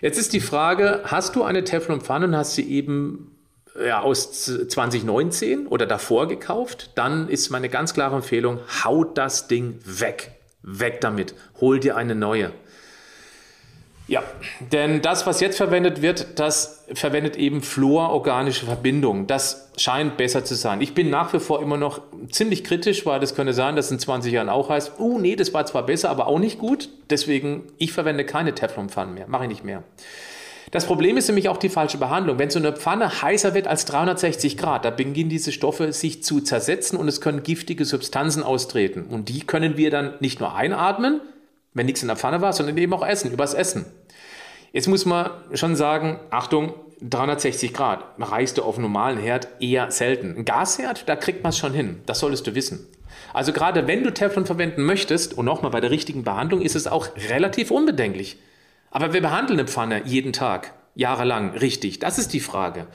Jetzt 0.00 0.18
ist 0.18 0.32
die 0.32 0.40
Frage, 0.40 1.02
hast 1.04 1.36
du 1.36 1.42
eine 1.42 1.64
Teflonpfanne 1.64 2.26
und 2.26 2.36
hast 2.36 2.54
sie 2.54 2.68
eben 2.68 3.37
ja, 3.84 4.00
aus 4.00 4.44
2019 4.44 5.66
oder 5.66 5.86
davor 5.86 6.28
gekauft, 6.28 6.90
dann 6.94 7.28
ist 7.28 7.50
meine 7.50 7.68
ganz 7.68 7.94
klare 7.94 8.16
Empfehlung, 8.16 8.60
haut 8.84 9.16
das 9.18 9.48
Ding 9.48 9.78
weg. 9.84 10.32
Weg 10.62 11.00
damit. 11.00 11.34
Hol 11.60 11.80
dir 11.80 11.96
eine 11.96 12.14
neue. 12.14 12.52
Ja, 14.08 14.22
denn 14.72 15.02
das, 15.02 15.26
was 15.26 15.40
jetzt 15.40 15.58
verwendet 15.58 16.00
wird, 16.00 16.38
das 16.38 16.86
verwendet 16.94 17.36
eben 17.36 17.60
fluororganische 17.60 18.64
Verbindungen. 18.64 19.26
Das 19.26 19.70
scheint 19.76 20.16
besser 20.16 20.46
zu 20.46 20.54
sein. 20.54 20.80
Ich 20.80 20.94
bin 20.94 21.10
nach 21.10 21.34
wie 21.34 21.38
vor 21.38 21.60
immer 21.60 21.76
noch 21.76 22.00
ziemlich 22.30 22.64
kritisch, 22.64 23.04
weil 23.04 23.20
das 23.20 23.34
könnte 23.34 23.52
sein, 23.52 23.76
dass 23.76 23.90
in 23.90 23.98
20 23.98 24.32
Jahren 24.32 24.48
auch 24.48 24.70
heißt, 24.70 24.92
oh 24.98 25.18
nee, 25.18 25.36
das 25.36 25.52
war 25.52 25.66
zwar 25.66 25.84
besser, 25.84 26.08
aber 26.08 26.26
auch 26.26 26.38
nicht 26.38 26.58
gut. 26.58 26.88
Deswegen, 27.10 27.64
ich 27.76 27.92
verwende 27.92 28.24
keine 28.24 28.54
Teflonpfannen 28.54 29.12
mehr. 29.12 29.28
Mache 29.28 29.44
ich 29.44 29.50
nicht 29.50 29.64
mehr. 29.64 29.82
Das 30.70 30.84
Problem 30.84 31.16
ist 31.16 31.28
nämlich 31.28 31.48
auch 31.48 31.56
die 31.56 31.68
falsche 31.68 31.98
Behandlung. 31.98 32.38
Wenn 32.38 32.50
so 32.50 32.58
eine 32.58 32.72
Pfanne 32.72 33.22
heißer 33.22 33.54
wird 33.54 33.66
als 33.66 33.84
360 33.86 34.56
Grad, 34.58 34.84
da 34.84 34.90
beginnen 34.90 35.30
diese 35.30 35.52
Stoffe 35.52 35.92
sich 35.92 36.22
zu 36.22 36.40
zersetzen 36.40 36.98
und 36.98 37.08
es 37.08 37.20
können 37.20 37.42
giftige 37.42 37.84
Substanzen 37.84 38.42
austreten. 38.42 39.04
Und 39.04 39.28
die 39.28 39.40
können 39.40 39.76
wir 39.76 39.90
dann 39.90 40.14
nicht 40.20 40.40
nur 40.40 40.54
einatmen, 40.54 41.20
wenn 41.74 41.86
nichts 41.86 42.02
in 42.02 42.08
der 42.08 42.16
Pfanne 42.16 42.40
war, 42.40 42.52
sondern 42.52 42.76
eben 42.76 42.92
auch 42.92 43.06
essen, 43.06 43.32
übers 43.32 43.54
Essen. 43.54 43.86
Jetzt 44.72 44.88
muss 44.88 45.06
man 45.06 45.30
schon 45.54 45.76
sagen, 45.76 46.20
Achtung, 46.30 46.74
360 47.00 47.72
Grad 47.72 48.04
reichst 48.18 48.58
du 48.58 48.62
auf 48.62 48.76
normalen 48.76 49.18
Herd 49.18 49.48
eher 49.60 49.90
selten. 49.90 50.34
Ein 50.36 50.44
Gasherd, 50.44 51.08
da 51.08 51.16
kriegt 51.16 51.42
man 51.42 51.50
es 51.50 51.58
schon 51.58 51.72
hin. 51.72 52.00
Das 52.06 52.18
solltest 52.18 52.46
du 52.46 52.54
wissen. 52.54 52.86
Also 53.32 53.52
gerade 53.52 53.86
wenn 53.86 54.02
du 54.02 54.12
Teflon 54.12 54.46
verwenden 54.46 54.82
möchtest, 54.82 55.36
und 55.36 55.44
nochmal 55.44 55.70
bei 55.70 55.80
der 55.80 55.90
richtigen 55.90 56.24
Behandlung, 56.24 56.60
ist 56.60 56.76
es 56.76 56.86
auch 56.86 57.08
relativ 57.30 57.70
unbedenklich. 57.70 58.38
Aber 58.90 59.12
wir 59.12 59.20
behandeln 59.20 59.58
eine 59.58 59.68
Pfanne 59.68 60.02
jeden 60.04 60.32
Tag, 60.32 60.72
jahrelang, 60.94 61.50
richtig? 61.50 61.98
Das 61.98 62.18
ist 62.18 62.32
die 62.32 62.40
Frage. 62.40 62.86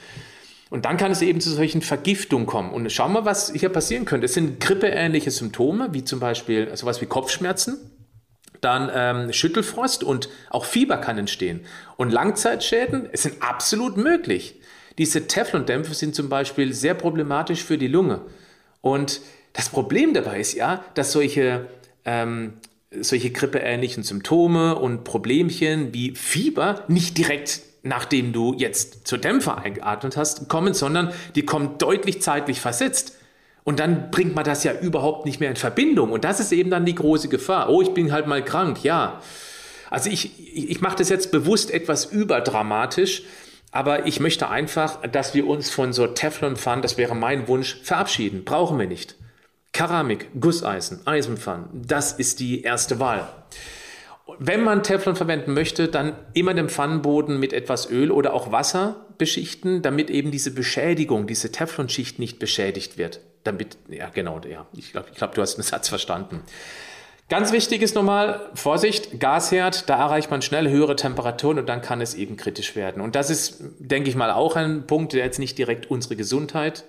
Und 0.70 0.86
dann 0.86 0.98
kann 0.98 1.12
es 1.12 1.22
eben 1.22 1.40
zu 1.40 1.52
solchen 1.52 1.84
Vergiftungen 1.84 2.48
kommen. 2.48 2.72
Und 2.72 2.92
schau 2.92 3.08
mal, 3.08 3.26
was 3.26 3.54
hier 3.54 3.70
passieren 3.70 4.06
könnte. 4.06 4.26
Es 4.26 4.34
sind 4.34 4.60
grippeähnliche 4.60 5.30
Symptome, 5.30 5.90
wie 5.92 6.04
zum 6.04 6.20
Beispiel 6.20 6.76
sowas 6.76 7.00
wie 7.00 7.06
Kopfschmerzen, 7.06 7.78
dann 8.60 8.90
ähm, 8.94 9.34
Schüttelfrost 9.34 10.04
und 10.04 10.30
auch 10.50 10.66
Fieber 10.66 10.98
kann 10.98 11.18
entstehen. 11.18 11.66
Und 11.96 12.12
Langzeitschäden 12.12 13.10
sind 13.14 13.44
absolut 13.44 13.98
möglich. 13.98 14.60
Diese 14.98 15.28
Teflondämpfe 15.28 15.94
sind 15.94 16.16
zum 16.16 16.30
Beispiel 16.30 16.74
sehr 16.74 16.94
problematisch 16.94 17.64
für 17.64 17.78
die 17.78 17.88
Lunge. 17.88 18.22
Und 18.82 19.22
das 19.54 19.70
Problem 19.70 20.14
dabei 20.14 20.40
ist 20.40 20.54
ja, 20.54 20.84
dass 20.96 21.12
solche 21.12 21.68
ähm, 22.06 22.54
solche 23.02 23.32
grippeähnlichen 23.32 24.04
Symptome 24.04 24.76
und 24.76 25.04
Problemchen 25.04 25.94
wie 25.94 26.16
Fieber 26.16 26.84
nicht 26.88 27.18
direkt 27.18 27.62
nachdem 27.84 28.32
du 28.32 28.56
jetzt 28.58 29.06
zur 29.06 29.18
Dämpfer 29.18 29.58
eingeatmet 29.58 30.18
hast, 30.18 30.48
kommen, 30.48 30.74
sondern 30.74 31.12
die 31.36 31.46
kommen 31.46 31.78
deutlich 31.78 32.22
zeitlich 32.22 32.62
versetzt. 32.62 33.18
Und 33.66 33.80
dann 33.80 34.10
bringt 34.10 34.36
man 34.36 34.44
das 34.44 34.64
ja 34.64 34.74
überhaupt 34.74 35.26
nicht 35.26 35.40
mehr 35.40 35.50
in 35.50 35.56
Verbindung. 35.56 36.12
Und 36.12 36.24
das 36.24 36.40
ist 36.40 36.52
eben 36.52 36.70
dann 36.70 36.86
die 36.86 36.96
große 36.96 37.30
Gefahr. 37.30 37.70
Oh, 37.70 37.82
ich 37.82 37.94
bin 37.94 38.12
halt 38.12 38.28
mal 38.28 38.44
krank, 38.44 38.84
ja. 38.84 39.22
Also 39.90 40.10
ich, 40.10 40.58
ich 40.58 40.82
mache 40.82 40.98
das 40.98 41.10
jetzt 41.10 41.32
bewusst 41.32 41.72
etwas 41.72 42.06
überdramatisch, 42.06 43.24
aber 43.72 44.06
ich 44.06 44.20
möchte 44.20 44.50
einfach, 44.50 45.02
dass 45.08 45.34
wir 45.34 45.48
uns 45.48 45.70
von 45.70 45.94
so 45.94 46.08
Teflonpfannen, 46.08 46.82
das 46.82 46.98
wäre 46.98 47.16
mein 47.16 47.48
Wunsch, 47.48 47.80
verabschieden. 47.84 48.44
Brauchen 48.44 48.80
wir 48.80 48.88
nicht. 48.88 49.16
Keramik, 49.74 50.30
Gusseisen, 50.40 51.06
Eisenpfannen, 51.06 51.66
das 51.74 52.14
ist 52.14 52.40
die 52.40 52.62
erste 52.62 53.00
Wahl. 53.00 53.28
Wenn 54.40 54.64
man 54.64 54.84
Teflon 54.84 55.16
verwenden 55.16 55.54
möchte, 55.54 55.90
dann 55.90 56.16
immer 56.34 56.54
den 56.54 56.70
Pfannenboden 56.70 57.40
mit 57.40 57.52
etwas 57.52 57.90
Öl 57.90 58.12
oder 58.12 58.34
auch 58.34 58.52
Wasser 58.52 59.08
beschichten, 59.18 59.82
damit 59.82 60.10
eben 60.10 60.32
diese 60.32 60.52
Beschädigung, 60.52 61.28
diese 61.28 61.52
Teflonschicht 61.52 62.20
nicht 62.20 62.40
beschädigt 62.40 62.98
wird. 62.98 63.20
Damit, 63.44 63.78
ja 63.90 64.10
genau, 64.10 64.40
ja, 64.50 64.66
ich 64.74 64.92
glaube, 64.92 65.10
ich 65.12 65.18
glaub, 65.18 65.36
du 65.36 65.42
hast 65.42 65.56
den 65.56 65.64
Satz 65.64 65.90
verstanden. 65.90 66.42
Ganz 67.30 67.52
wichtig 67.52 67.82
ist 67.82 67.96
nochmal, 67.96 68.50
Vorsicht, 68.54 69.20
Gasherd, 69.20 69.90
da 69.90 69.98
erreicht 69.98 70.30
man 70.30 70.42
schnell 70.42 70.70
höhere 70.70 70.96
Temperaturen 70.96 71.60
und 71.60 71.68
dann 71.68 71.82
kann 71.82 72.00
es 72.00 72.14
eben 72.14 72.38
kritisch 72.38 72.76
werden. 72.76 73.02
Und 73.02 73.16
das 73.16 73.30
ist, 73.30 73.64
denke 73.80 74.10
ich 74.10 74.16
mal, 74.16 74.32
auch 74.32 74.56
ein 74.56 74.88
Punkt, 74.88 75.14
der 75.14 75.26
jetzt 75.26 75.40
nicht 75.40 75.58
direkt 75.58 75.90
unsere 75.90 76.16
Gesundheit 76.16 76.84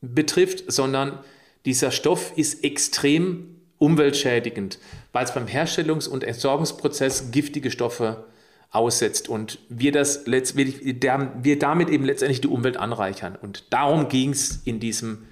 betrifft, 0.00 0.64
sondern 0.72 1.18
dieser 1.64 1.90
Stoff 1.90 2.32
ist 2.36 2.64
extrem 2.64 3.56
umweltschädigend, 3.78 4.78
weil 5.12 5.24
es 5.24 5.34
beim 5.34 5.46
Herstellungs- 5.46 6.08
und 6.08 6.24
Entsorgungsprozess 6.24 7.30
giftige 7.30 7.70
Stoffe 7.70 8.24
aussetzt 8.70 9.28
und 9.28 9.58
wir, 9.68 9.92
das 9.92 10.24
wir 10.26 11.58
damit 11.58 11.90
eben 11.90 12.04
letztendlich 12.04 12.40
die 12.40 12.48
Umwelt 12.48 12.76
anreichern. 12.78 13.36
Und 13.40 13.64
darum 13.70 14.08
ging 14.08 14.30
es 14.30 14.62
in 14.64 14.80
diesem 14.80 15.26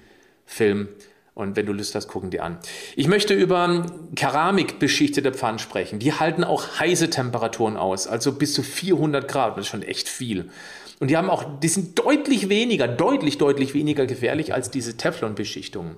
Film. 0.45 0.89
Und 1.33 1.55
wenn 1.55 1.65
du 1.65 1.73
Lust 1.73 1.95
hast, 1.95 2.07
gucken 2.07 2.29
die 2.29 2.39
an. 2.39 2.59
Ich 2.95 3.07
möchte 3.07 3.33
über 3.33 3.85
keramikbeschichtete 4.15 5.31
Pfannen 5.31 5.59
sprechen. 5.59 5.97
Die 5.97 6.13
halten 6.13 6.43
auch 6.43 6.79
heiße 6.79 7.09
Temperaturen 7.09 7.77
aus, 7.77 8.05
also 8.05 8.33
bis 8.33 8.53
zu 8.53 8.61
400 8.61 9.27
Grad. 9.27 9.57
Das 9.57 9.65
ist 9.65 9.71
schon 9.71 9.81
echt 9.81 10.09
viel. 10.09 10.49
Und 11.01 11.09
die 11.09 11.17
haben 11.17 11.31
auch, 11.31 11.43
die 11.59 11.67
sind 11.67 11.97
deutlich 11.97 12.47
weniger, 12.47 12.87
deutlich, 12.87 13.39
deutlich 13.39 13.73
weniger 13.73 14.05
gefährlich 14.05 14.53
als 14.53 14.69
diese 14.69 14.97
Teflonbeschichtungen. 14.97 15.97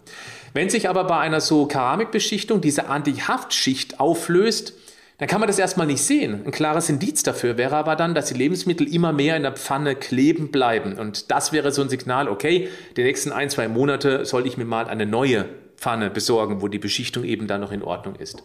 Wenn 0.53 0.69
sich 0.69 0.87
aber 0.87 1.03
bei 1.03 1.17
einer 1.17 1.41
so 1.41 1.65
Keramikbeschichtung 1.65 2.61
diese 2.61 2.87
Antihaftschicht 2.87 3.99
auflöst, 3.99 4.73
dann 5.17 5.27
kann 5.27 5.41
man 5.41 5.47
das 5.47 5.59
erstmal 5.59 5.87
nicht 5.87 6.01
sehen. 6.01 6.45
Ein 6.45 6.51
klares 6.51 6.87
Indiz 6.87 7.21
dafür 7.21 7.57
wäre 7.57 7.75
aber 7.75 7.97
dann, 7.97 8.15
dass 8.15 8.27
die 8.27 8.33
Lebensmittel 8.33 8.87
immer 8.93 9.11
mehr 9.11 9.35
in 9.35 9.43
der 9.43 9.51
Pfanne 9.51 9.97
kleben 9.97 10.51
bleiben. 10.51 10.93
Und 10.97 11.31
das 11.31 11.51
wäre 11.51 11.73
so 11.73 11.81
ein 11.81 11.89
Signal, 11.89 12.29
okay, 12.29 12.69
die 12.95 13.03
nächsten 13.03 13.33
ein, 13.33 13.49
zwei 13.49 13.67
Monate 13.67 14.25
soll 14.25 14.47
ich 14.47 14.55
mir 14.55 14.63
mal 14.63 14.87
eine 14.87 15.05
neue 15.05 15.49
Pfanne 15.75 16.11
besorgen, 16.11 16.61
wo 16.61 16.69
die 16.69 16.79
Beschichtung 16.79 17.25
eben 17.25 17.47
dann 17.47 17.59
noch 17.59 17.73
in 17.73 17.83
Ordnung 17.83 18.15
ist. 18.15 18.41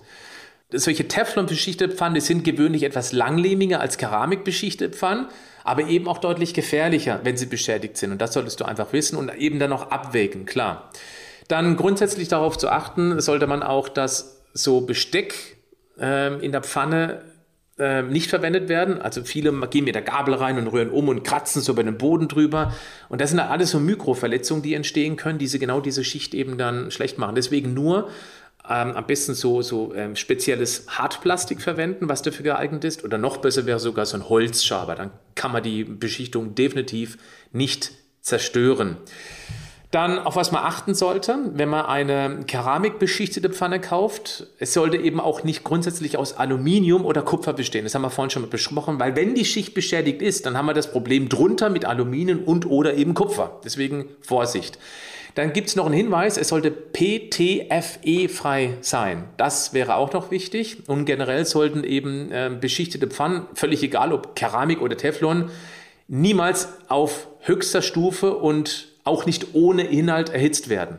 Solche 0.71 1.09
Teflon-beschichtete 1.09 1.95
Pfannen 1.95 2.15
die 2.15 2.21
sind 2.21 2.45
gewöhnlich 2.45 2.83
etwas 2.83 3.13
langlebender 3.13 3.81
als 3.81 3.97
Keramikbeschichtete 3.97 4.95
Pfannen, 4.95 5.29
aber 5.65 5.85
eben 5.85 6.07
auch 6.07 6.19
deutlich 6.19 6.53
gefährlicher, 6.53 7.21
wenn 7.25 7.39
sie 7.39 7.47
beschädigt 7.47 7.97
sind. 7.97 8.13
Und 8.13 8.21
das 8.21 8.35
solltest 8.35 8.61
du 8.61 8.67
einfach 8.67 8.93
wissen 8.93 9.17
und 9.17 9.35
eben 9.37 9.59
dann 9.59 9.73
auch 9.73 9.91
abwägen, 9.91 10.45
klar. 10.45 10.91
Dann 11.49 11.77
grundsätzlich 11.77 12.29
darauf 12.29 12.59
zu 12.59 12.69
achten, 12.69 13.19
sollte 13.21 13.47
man 13.47 13.63
auch, 13.63 13.89
dass 13.89 14.43
so 14.53 14.83
Besteck 14.83 15.57
ähm, 15.99 16.41
in 16.41 16.53
der 16.53 16.63
Pfanne 16.63 17.23
ähm, 17.79 18.11
nicht 18.11 18.29
verwendet 18.29 18.69
werden. 18.69 19.01
Also 19.01 19.23
viele 19.25 19.53
gehen 19.69 19.85
mit 19.85 19.95
der 19.95 20.03
Gabel 20.03 20.35
rein 20.35 20.59
und 20.59 20.67
rühren 20.67 20.91
um 20.91 21.09
und 21.09 21.23
kratzen 21.23 21.63
so 21.63 21.73
über 21.73 21.85
den 21.85 21.97
Boden 21.97 22.29
drüber. 22.29 22.75
Und 23.09 23.21
das 23.21 23.31
sind 23.31 23.39
dann 23.39 23.49
alles 23.49 23.71
so 23.71 23.81
Mikroverletzungen, 23.81 24.63
die 24.63 24.75
entstehen 24.75 25.17
können, 25.17 25.39
diese 25.39 25.59
genau 25.59 25.81
diese 25.81 26.05
Schicht 26.05 26.35
eben 26.35 26.59
dann 26.59 26.91
schlecht 26.91 27.19
machen. 27.19 27.37
Deswegen 27.37 27.75
nur 27.75 28.11
ähm, 28.69 28.93
am 28.93 29.07
besten 29.07 29.35
so, 29.35 29.63
so 29.63 29.95
ähm, 29.95 30.17
spezielles 30.17 30.87
Hartplastik 30.89 31.63
verwenden, 31.63 32.09
was 32.09 32.23
dafür 32.23 32.45
geeignet 32.45 32.85
ist. 32.85 33.05
Oder 33.05 33.19
noch 33.19 33.39
besser 33.39 33.67
wäre 33.67 33.81
sogar 33.81 34.07
so 34.07 34.17
ein 34.17 34.29
Holzschaber. 34.29 34.95
Dann 34.95 35.11
kann 35.35 35.53
man 35.53 35.63
die 35.63 35.85
Beschichtung 35.85 36.55
definitiv 36.55 37.19
nicht 37.53 37.93
zerstören. 38.21 38.97
Dann, 39.91 40.19
auf 40.19 40.37
was 40.37 40.53
man 40.53 40.65
achten 40.65 40.95
sollte, 40.95 41.39
wenn 41.55 41.71
man 41.71 41.87
eine 41.87 42.41
keramikbeschichtete 42.47 43.49
Pfanne 43.49 43.81
kauft, 43.81 44.47
es 44.59 44.75
sollte 44.75 44.99
eben 44.99 45.19
auch 45.19 45.45
nicht 45.45 45.65
grundsätzlich 45.65 46.19
aus 46.19 46.37
Aluminium 46.37 47.07
oder 47.07 47.23
Kupfer 47.23 47.55
bestehen. 47.55 47.85
Das 47.85 47.95
haben 47.95 48.03
wir 48.03 48.11
vorhin 48.11 48.29
schon 48.29 48.43
mal 48.43 48.49
besprochen, 48.49 49.01
weil 49.01 49.17
wenn 49.17 49.35
die 49.35 49.47
Schicht 49.47 49.73
beschädigt 49.73 50.21
ist, 50.21 50.45
dann 50.45 50.59
haben 50.59 50.67
wir 50.67 50.75
das 50.75 50.93
Problem 50.93 51.31
drunter 51.31 51.71
mit 51.71 51.87
Aluminium 51.87 52.45
und 52.45 52.67
oder 52.67 52.95
eben 52.95 53.15
Kupfer. 53.15 53.61
Deswegen 53.65 54.11
Vorsicht. 54.21 54.79
Dann 55.35 55.53
gibt 55.53 55.69
es 55.69 55.77
noch 55.77 55.87
einen 55.87 55.95
Hinweis, 55.95 56.37
es 56.37 56.49
sollte 56.49 56.71
PTFE-frei 56.71 58.75
sein. 58.81 59.25
Das 59.37 59.73
wäre 59.73 59.97
auch 59.97 60.13
noch 60.13 60.31
wichtig. 60.31 60.89
Und 60.89 61.05
generell 61.05 61.45
sollten 61.45 61.85
eben 61.85 62.33
äh, 62.33 62.51
beschichtete 62.61 63.07
Pfannen, 63.07 63.47
völlig 63.55 63.83
egal 63.83 64.13
ob 64.13 64.35
Keramik 64.35 64.81
oder 64.81 64.97
Teflon, 64.97 65.51
niemals 66.09 66.69
auf 66.89 67.29
höchster 67.41 67.83
Stufe 67.83 68.35
und 68.35 68.89
auch 69.05 69.27
nicht 69.27 69.55
ohne 69.55 69.85
Inhalt 69.85 70.31
erhitzt 70.31 70.69
werden. 70.69 70.99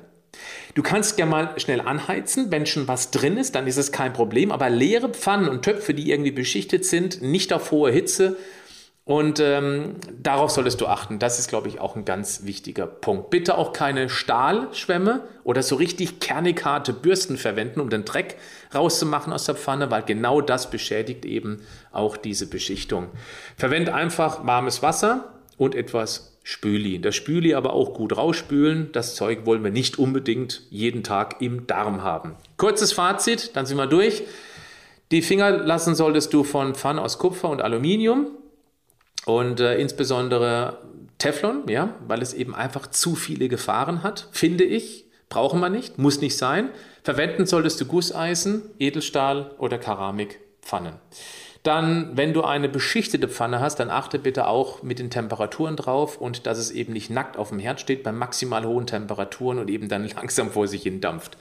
Du 0.75 0.83
kannst 0.83 1.17
gerne 1.17 1.31
mal 1.31 1.59
schnell 1.59 1.81
anheizen, 1.81 2.51
wenn 2.51 2.65
schon 2.65 2.87
was 2.87 3.11
drin 3.11 3.37
ist, 3.37 3.55
dann 3.55 3.67
ist 3.67 3.77
es 3.77 3.91
kein 3.91 4.13
Problem. 4.13 4.51
Aber 4.51 4.69
leere 4.69 5.09
Pfannen 5.09 5.49
und 5.49 5.63
Töpfe, 5.63 5.93
die 5.93 6.11
irgendwie 6.11 6.31
beschichtet 6.31 6.85
sind, 6.85 7.21
nicht 7.21 7.51
auf 7.53 7.71
hohe 7.71 7.91
Hitze. 7.91 8.37
Und 9.09 9.39
ähm, 9.39 9.95
darauf 10.21 10.51
solltest 10.51 10.81
du 10.81 10.85
achten. 10.85 11.17
Das 11.17 11.39
ist, 11.39 11.49
glaube 11.49 11.67
ich, 11.67 11.79
auch 11.79 11.95
ein 11.95 12.05
ganz 12.05 12.45
wichtiger 12.45 12.85
Punkt. 12.85 13.31
Bitte 13.31 13.57
auch 13.57 13.73
keine 13.73 14.07
Stahlschwämme 14.07 15.23
oder 15.43 15.63
so 15.63 15.77
richtig 15.77 16.19
kernikarte 16.19 16.93
Bürsten 16.93 17.35
verwenden, 17.35 17.79
um 17.79 17.89
den 17.89 18.05
Dreck 18.05 18.37
rauszumachen 18.71 19.33
aus 19.33 19.45
der 19.45 19.55
Pfanne, 19.55 19.89
weil 19.89 20.03
genau 20.03 20.41
das 20.41 20.69
beschädigt 20.69 21.25
eben 21.25 21.63
auch 21.91 22.17
diese 22.17 22.45
Beschichtung. 22.45 23.07
Verwende 23.57 23.95
einfach 23.95 24.45
warmes 24.45 24.83
Wasser 24.83 25.33
und 25.57 25.73
etwas 25.73 26.37
Spüli. 26.43 27.01
Das 27.01 27.15
Spüli 27.15 27.55
aber 27.55 27.73
auch 27.73 27.95
gut 27.95 28.15
rausspülen. 28.15 28.91
Das 28.91 29.15
Zeug 29.15 29.47
wollen 29.47 29.63
wir 29.63 29.71
nicht 29.71 29.97
unbedingt 29.97 30.61
jeden 30.69 31.01
Tag 31.01 31.41
im 31.41 31.65
Darm 31.65 32.03
haben. 32.03 32.35
Kurzes 32.57 32.93
Fazit, 32.93 33.55
dann 33.55 33.65
sind 33.65 33.77
wir 33.77 33.87
durch. 33.87 34.21
Die 35.09 35.23
Finger 35.23 35.49
lassen 35.49 35.95
solltest 35.95 36.31
du 36.31 36.43
von 36.43 36.75
Pfannen 36.75 36.99
aus 36.99 37.17
Kupfer 37.17 37.49
und 37.49 37.63
Aluminium 37.63 38.27
und 39.37 39.59
äh, 39.59 39.77
insbesondere 39.77 40.77
Teflon, 41.17 41.67
ja, 41.67 41.93
weil 42.07 42.21
es 42.21 42.33
eben 42.33 42.55
einfach 42.55 42.87
zu 42.87 43.15
viele 43.15 43.49
Gefahren 43.49 44.03
hat, 44.03 44.27
finde 44.31 44.63
ich. 44.63 45.05
Brauchen 45.27 45.59
wir 45.59 45.69
nicht, 45.69 45.99
muss 45.99 46.21
nicht 46.21 46.37
sein. 46.37 46.69
Verwenden 47.03 47.45
solltest 47.45 47.79
du 47.79 47.85
Gusseisen, 47.85 48.63
Edelstahl 48.79 49.51
oder 49.59 49.77
Keramikpfannen. 49.77 50.93
Dann, 51.63 52.15
wenn 52.15 52.33
du 52.33 52.43
eine 52.43 52.69
beschichtete 52.69 53.27
Pfanne 53.27 53.59
hast, 53.59 53.75
dann 53.79 53.89
achte 53.89 54.17
bitte 54.17 54.47
auch 54.47 54.81
mit 54.81 54.97
den 54.97 55.09
Temperaturen 55.09 55.75
drauf 55.75 56.17
und 56.17 56.47
dass 56.47 56.57
es 56.57 56.71
eben 56.71 56.93
nicht 56.93 57.09
nackt 57.09 57.37
auf 57.37 57.49
dem 57.49 57.59
Herd 57.59 57.81
steht 57.81 58.01
bei 58.01 58.11
maximal 58.13 58.65
hohen 58.65 58.87
Temperaturen 58.87 59.59
und 59.59 59.69
eben 59.69 59.89
dann 59.89 60.07
langsam 60.15 60.51
vor 60.51 60.67
sich 60.67 60.83
hin 60.83 61.01
dampft. 61.01 61.37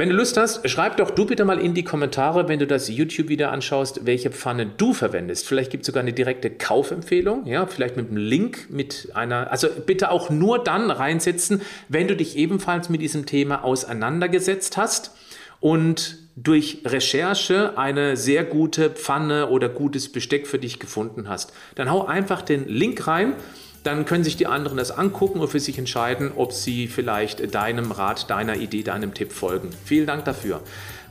Wenn 0.00 0.08
du 0.08 0.14
Lust 0.14 0.38
hast, 0.38 0.66
schreib 0.66 0.96
doch 0.96 1.10
du 1.10 1.26
bitte 1.26 1.44
mal 1.44 1.60
in 1.60 1.74
die 1.74 1.84
Kommentare, 1.84 2.48
wenn 2.48 2.58
du 2.58 2.66
das 2.66 2.88
YouTube-Video 2.88 3.48
anschaust, 3.48 4.06
welche 4.06 4.30
Pfanne 4.30 4.64
du 4.64 4.94
verwendest. 4.94 5.46
Vielleicht 5.46 5.70
gibt 5.70 5.82
es 5.82 5.88
sogar 5.88 6.02
eine 6.02 6.14
direkte 6.14 6.48
Kaufempfehlung, 6.48 7.44
ja, 7.44 7.66
vielleicht 7.66 7.98
mit 7.98 8.08
einem 8.08 8.16
Link, 8.16 8.70
mit 8.70 9.10
einer, 9.12 9.50
also 9.50 9.68
bitte 9.84 10.10
auch 10.10 10.30
nur 10.30 10.64
dann 10.64 10.90
reinsetzen, 10.90 11.60
wenn 11.90 12.08
du 12.08 12.16
dich 12.16 12.38
ebenfalls 12.38 12.88
mit 12.88 13.02
diesem 13.02 13.26
Thema 13.26 13.62
auseinandergesetzt 13.62 14.78
hast 14.78 15.14
und 15.60 16.16
durch 16.34 16.78
Recherche 16.86 17.76
eine 17.76 18.16
sehr 18.16 18.44
gute 18.44 18.88
Pfanne 18.88 19.50
oder 19.50 19.68
gutes 19.68 20.10
Besteck 20.10 20.46
für 20.46 20.58
dich 20.58 20.78
gefunden 20.78 21.28
hast. 21.28 21.52
Dann 21.74 21.90
hau 21.90 22.06
einfach 22.06 22.40
den 22.40 22.66
Link 22.66 23.06
rein, 23.06 23.34
dann 23.82 24.04
können 24.04 24.24
sich 24.24 24.36
die 24.36 24.46
anderen 24.46 24.78
das 24.78 24.90
angucken 24.90 25.40
und 25.40 25.48
für 25.48 25.60
sich 25.60 25.78
entscheiden, 25.78 26.32
ob 26.36 26.52
sie 26.52 26.86
vielleicht 26.86 27.54
deinem 27.54 27.92
Rat, 27.92 28.28
deiner 28.30 28.56
Idee, 28.56 28.82
deinem 28.82 29.14
Tipp 29.14 29.32
folgen. 29.32 29.70
Vielen 29.84 30.06
Dank 30.06 30.24
dafür. 30.24 30.60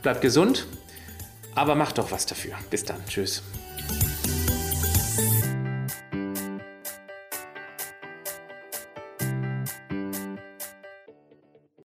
Bleib 0.02 0.20
gesund, 0.20 0.66
aber 1.54 1.74
mach 1.74 1.92
doch 1.92 2.12
was 2.12 2.26
dafür. 2.26 2.54
Bis 2.70 2.84
dann. 2.84 3.04
Tschüss. 3.08 3.42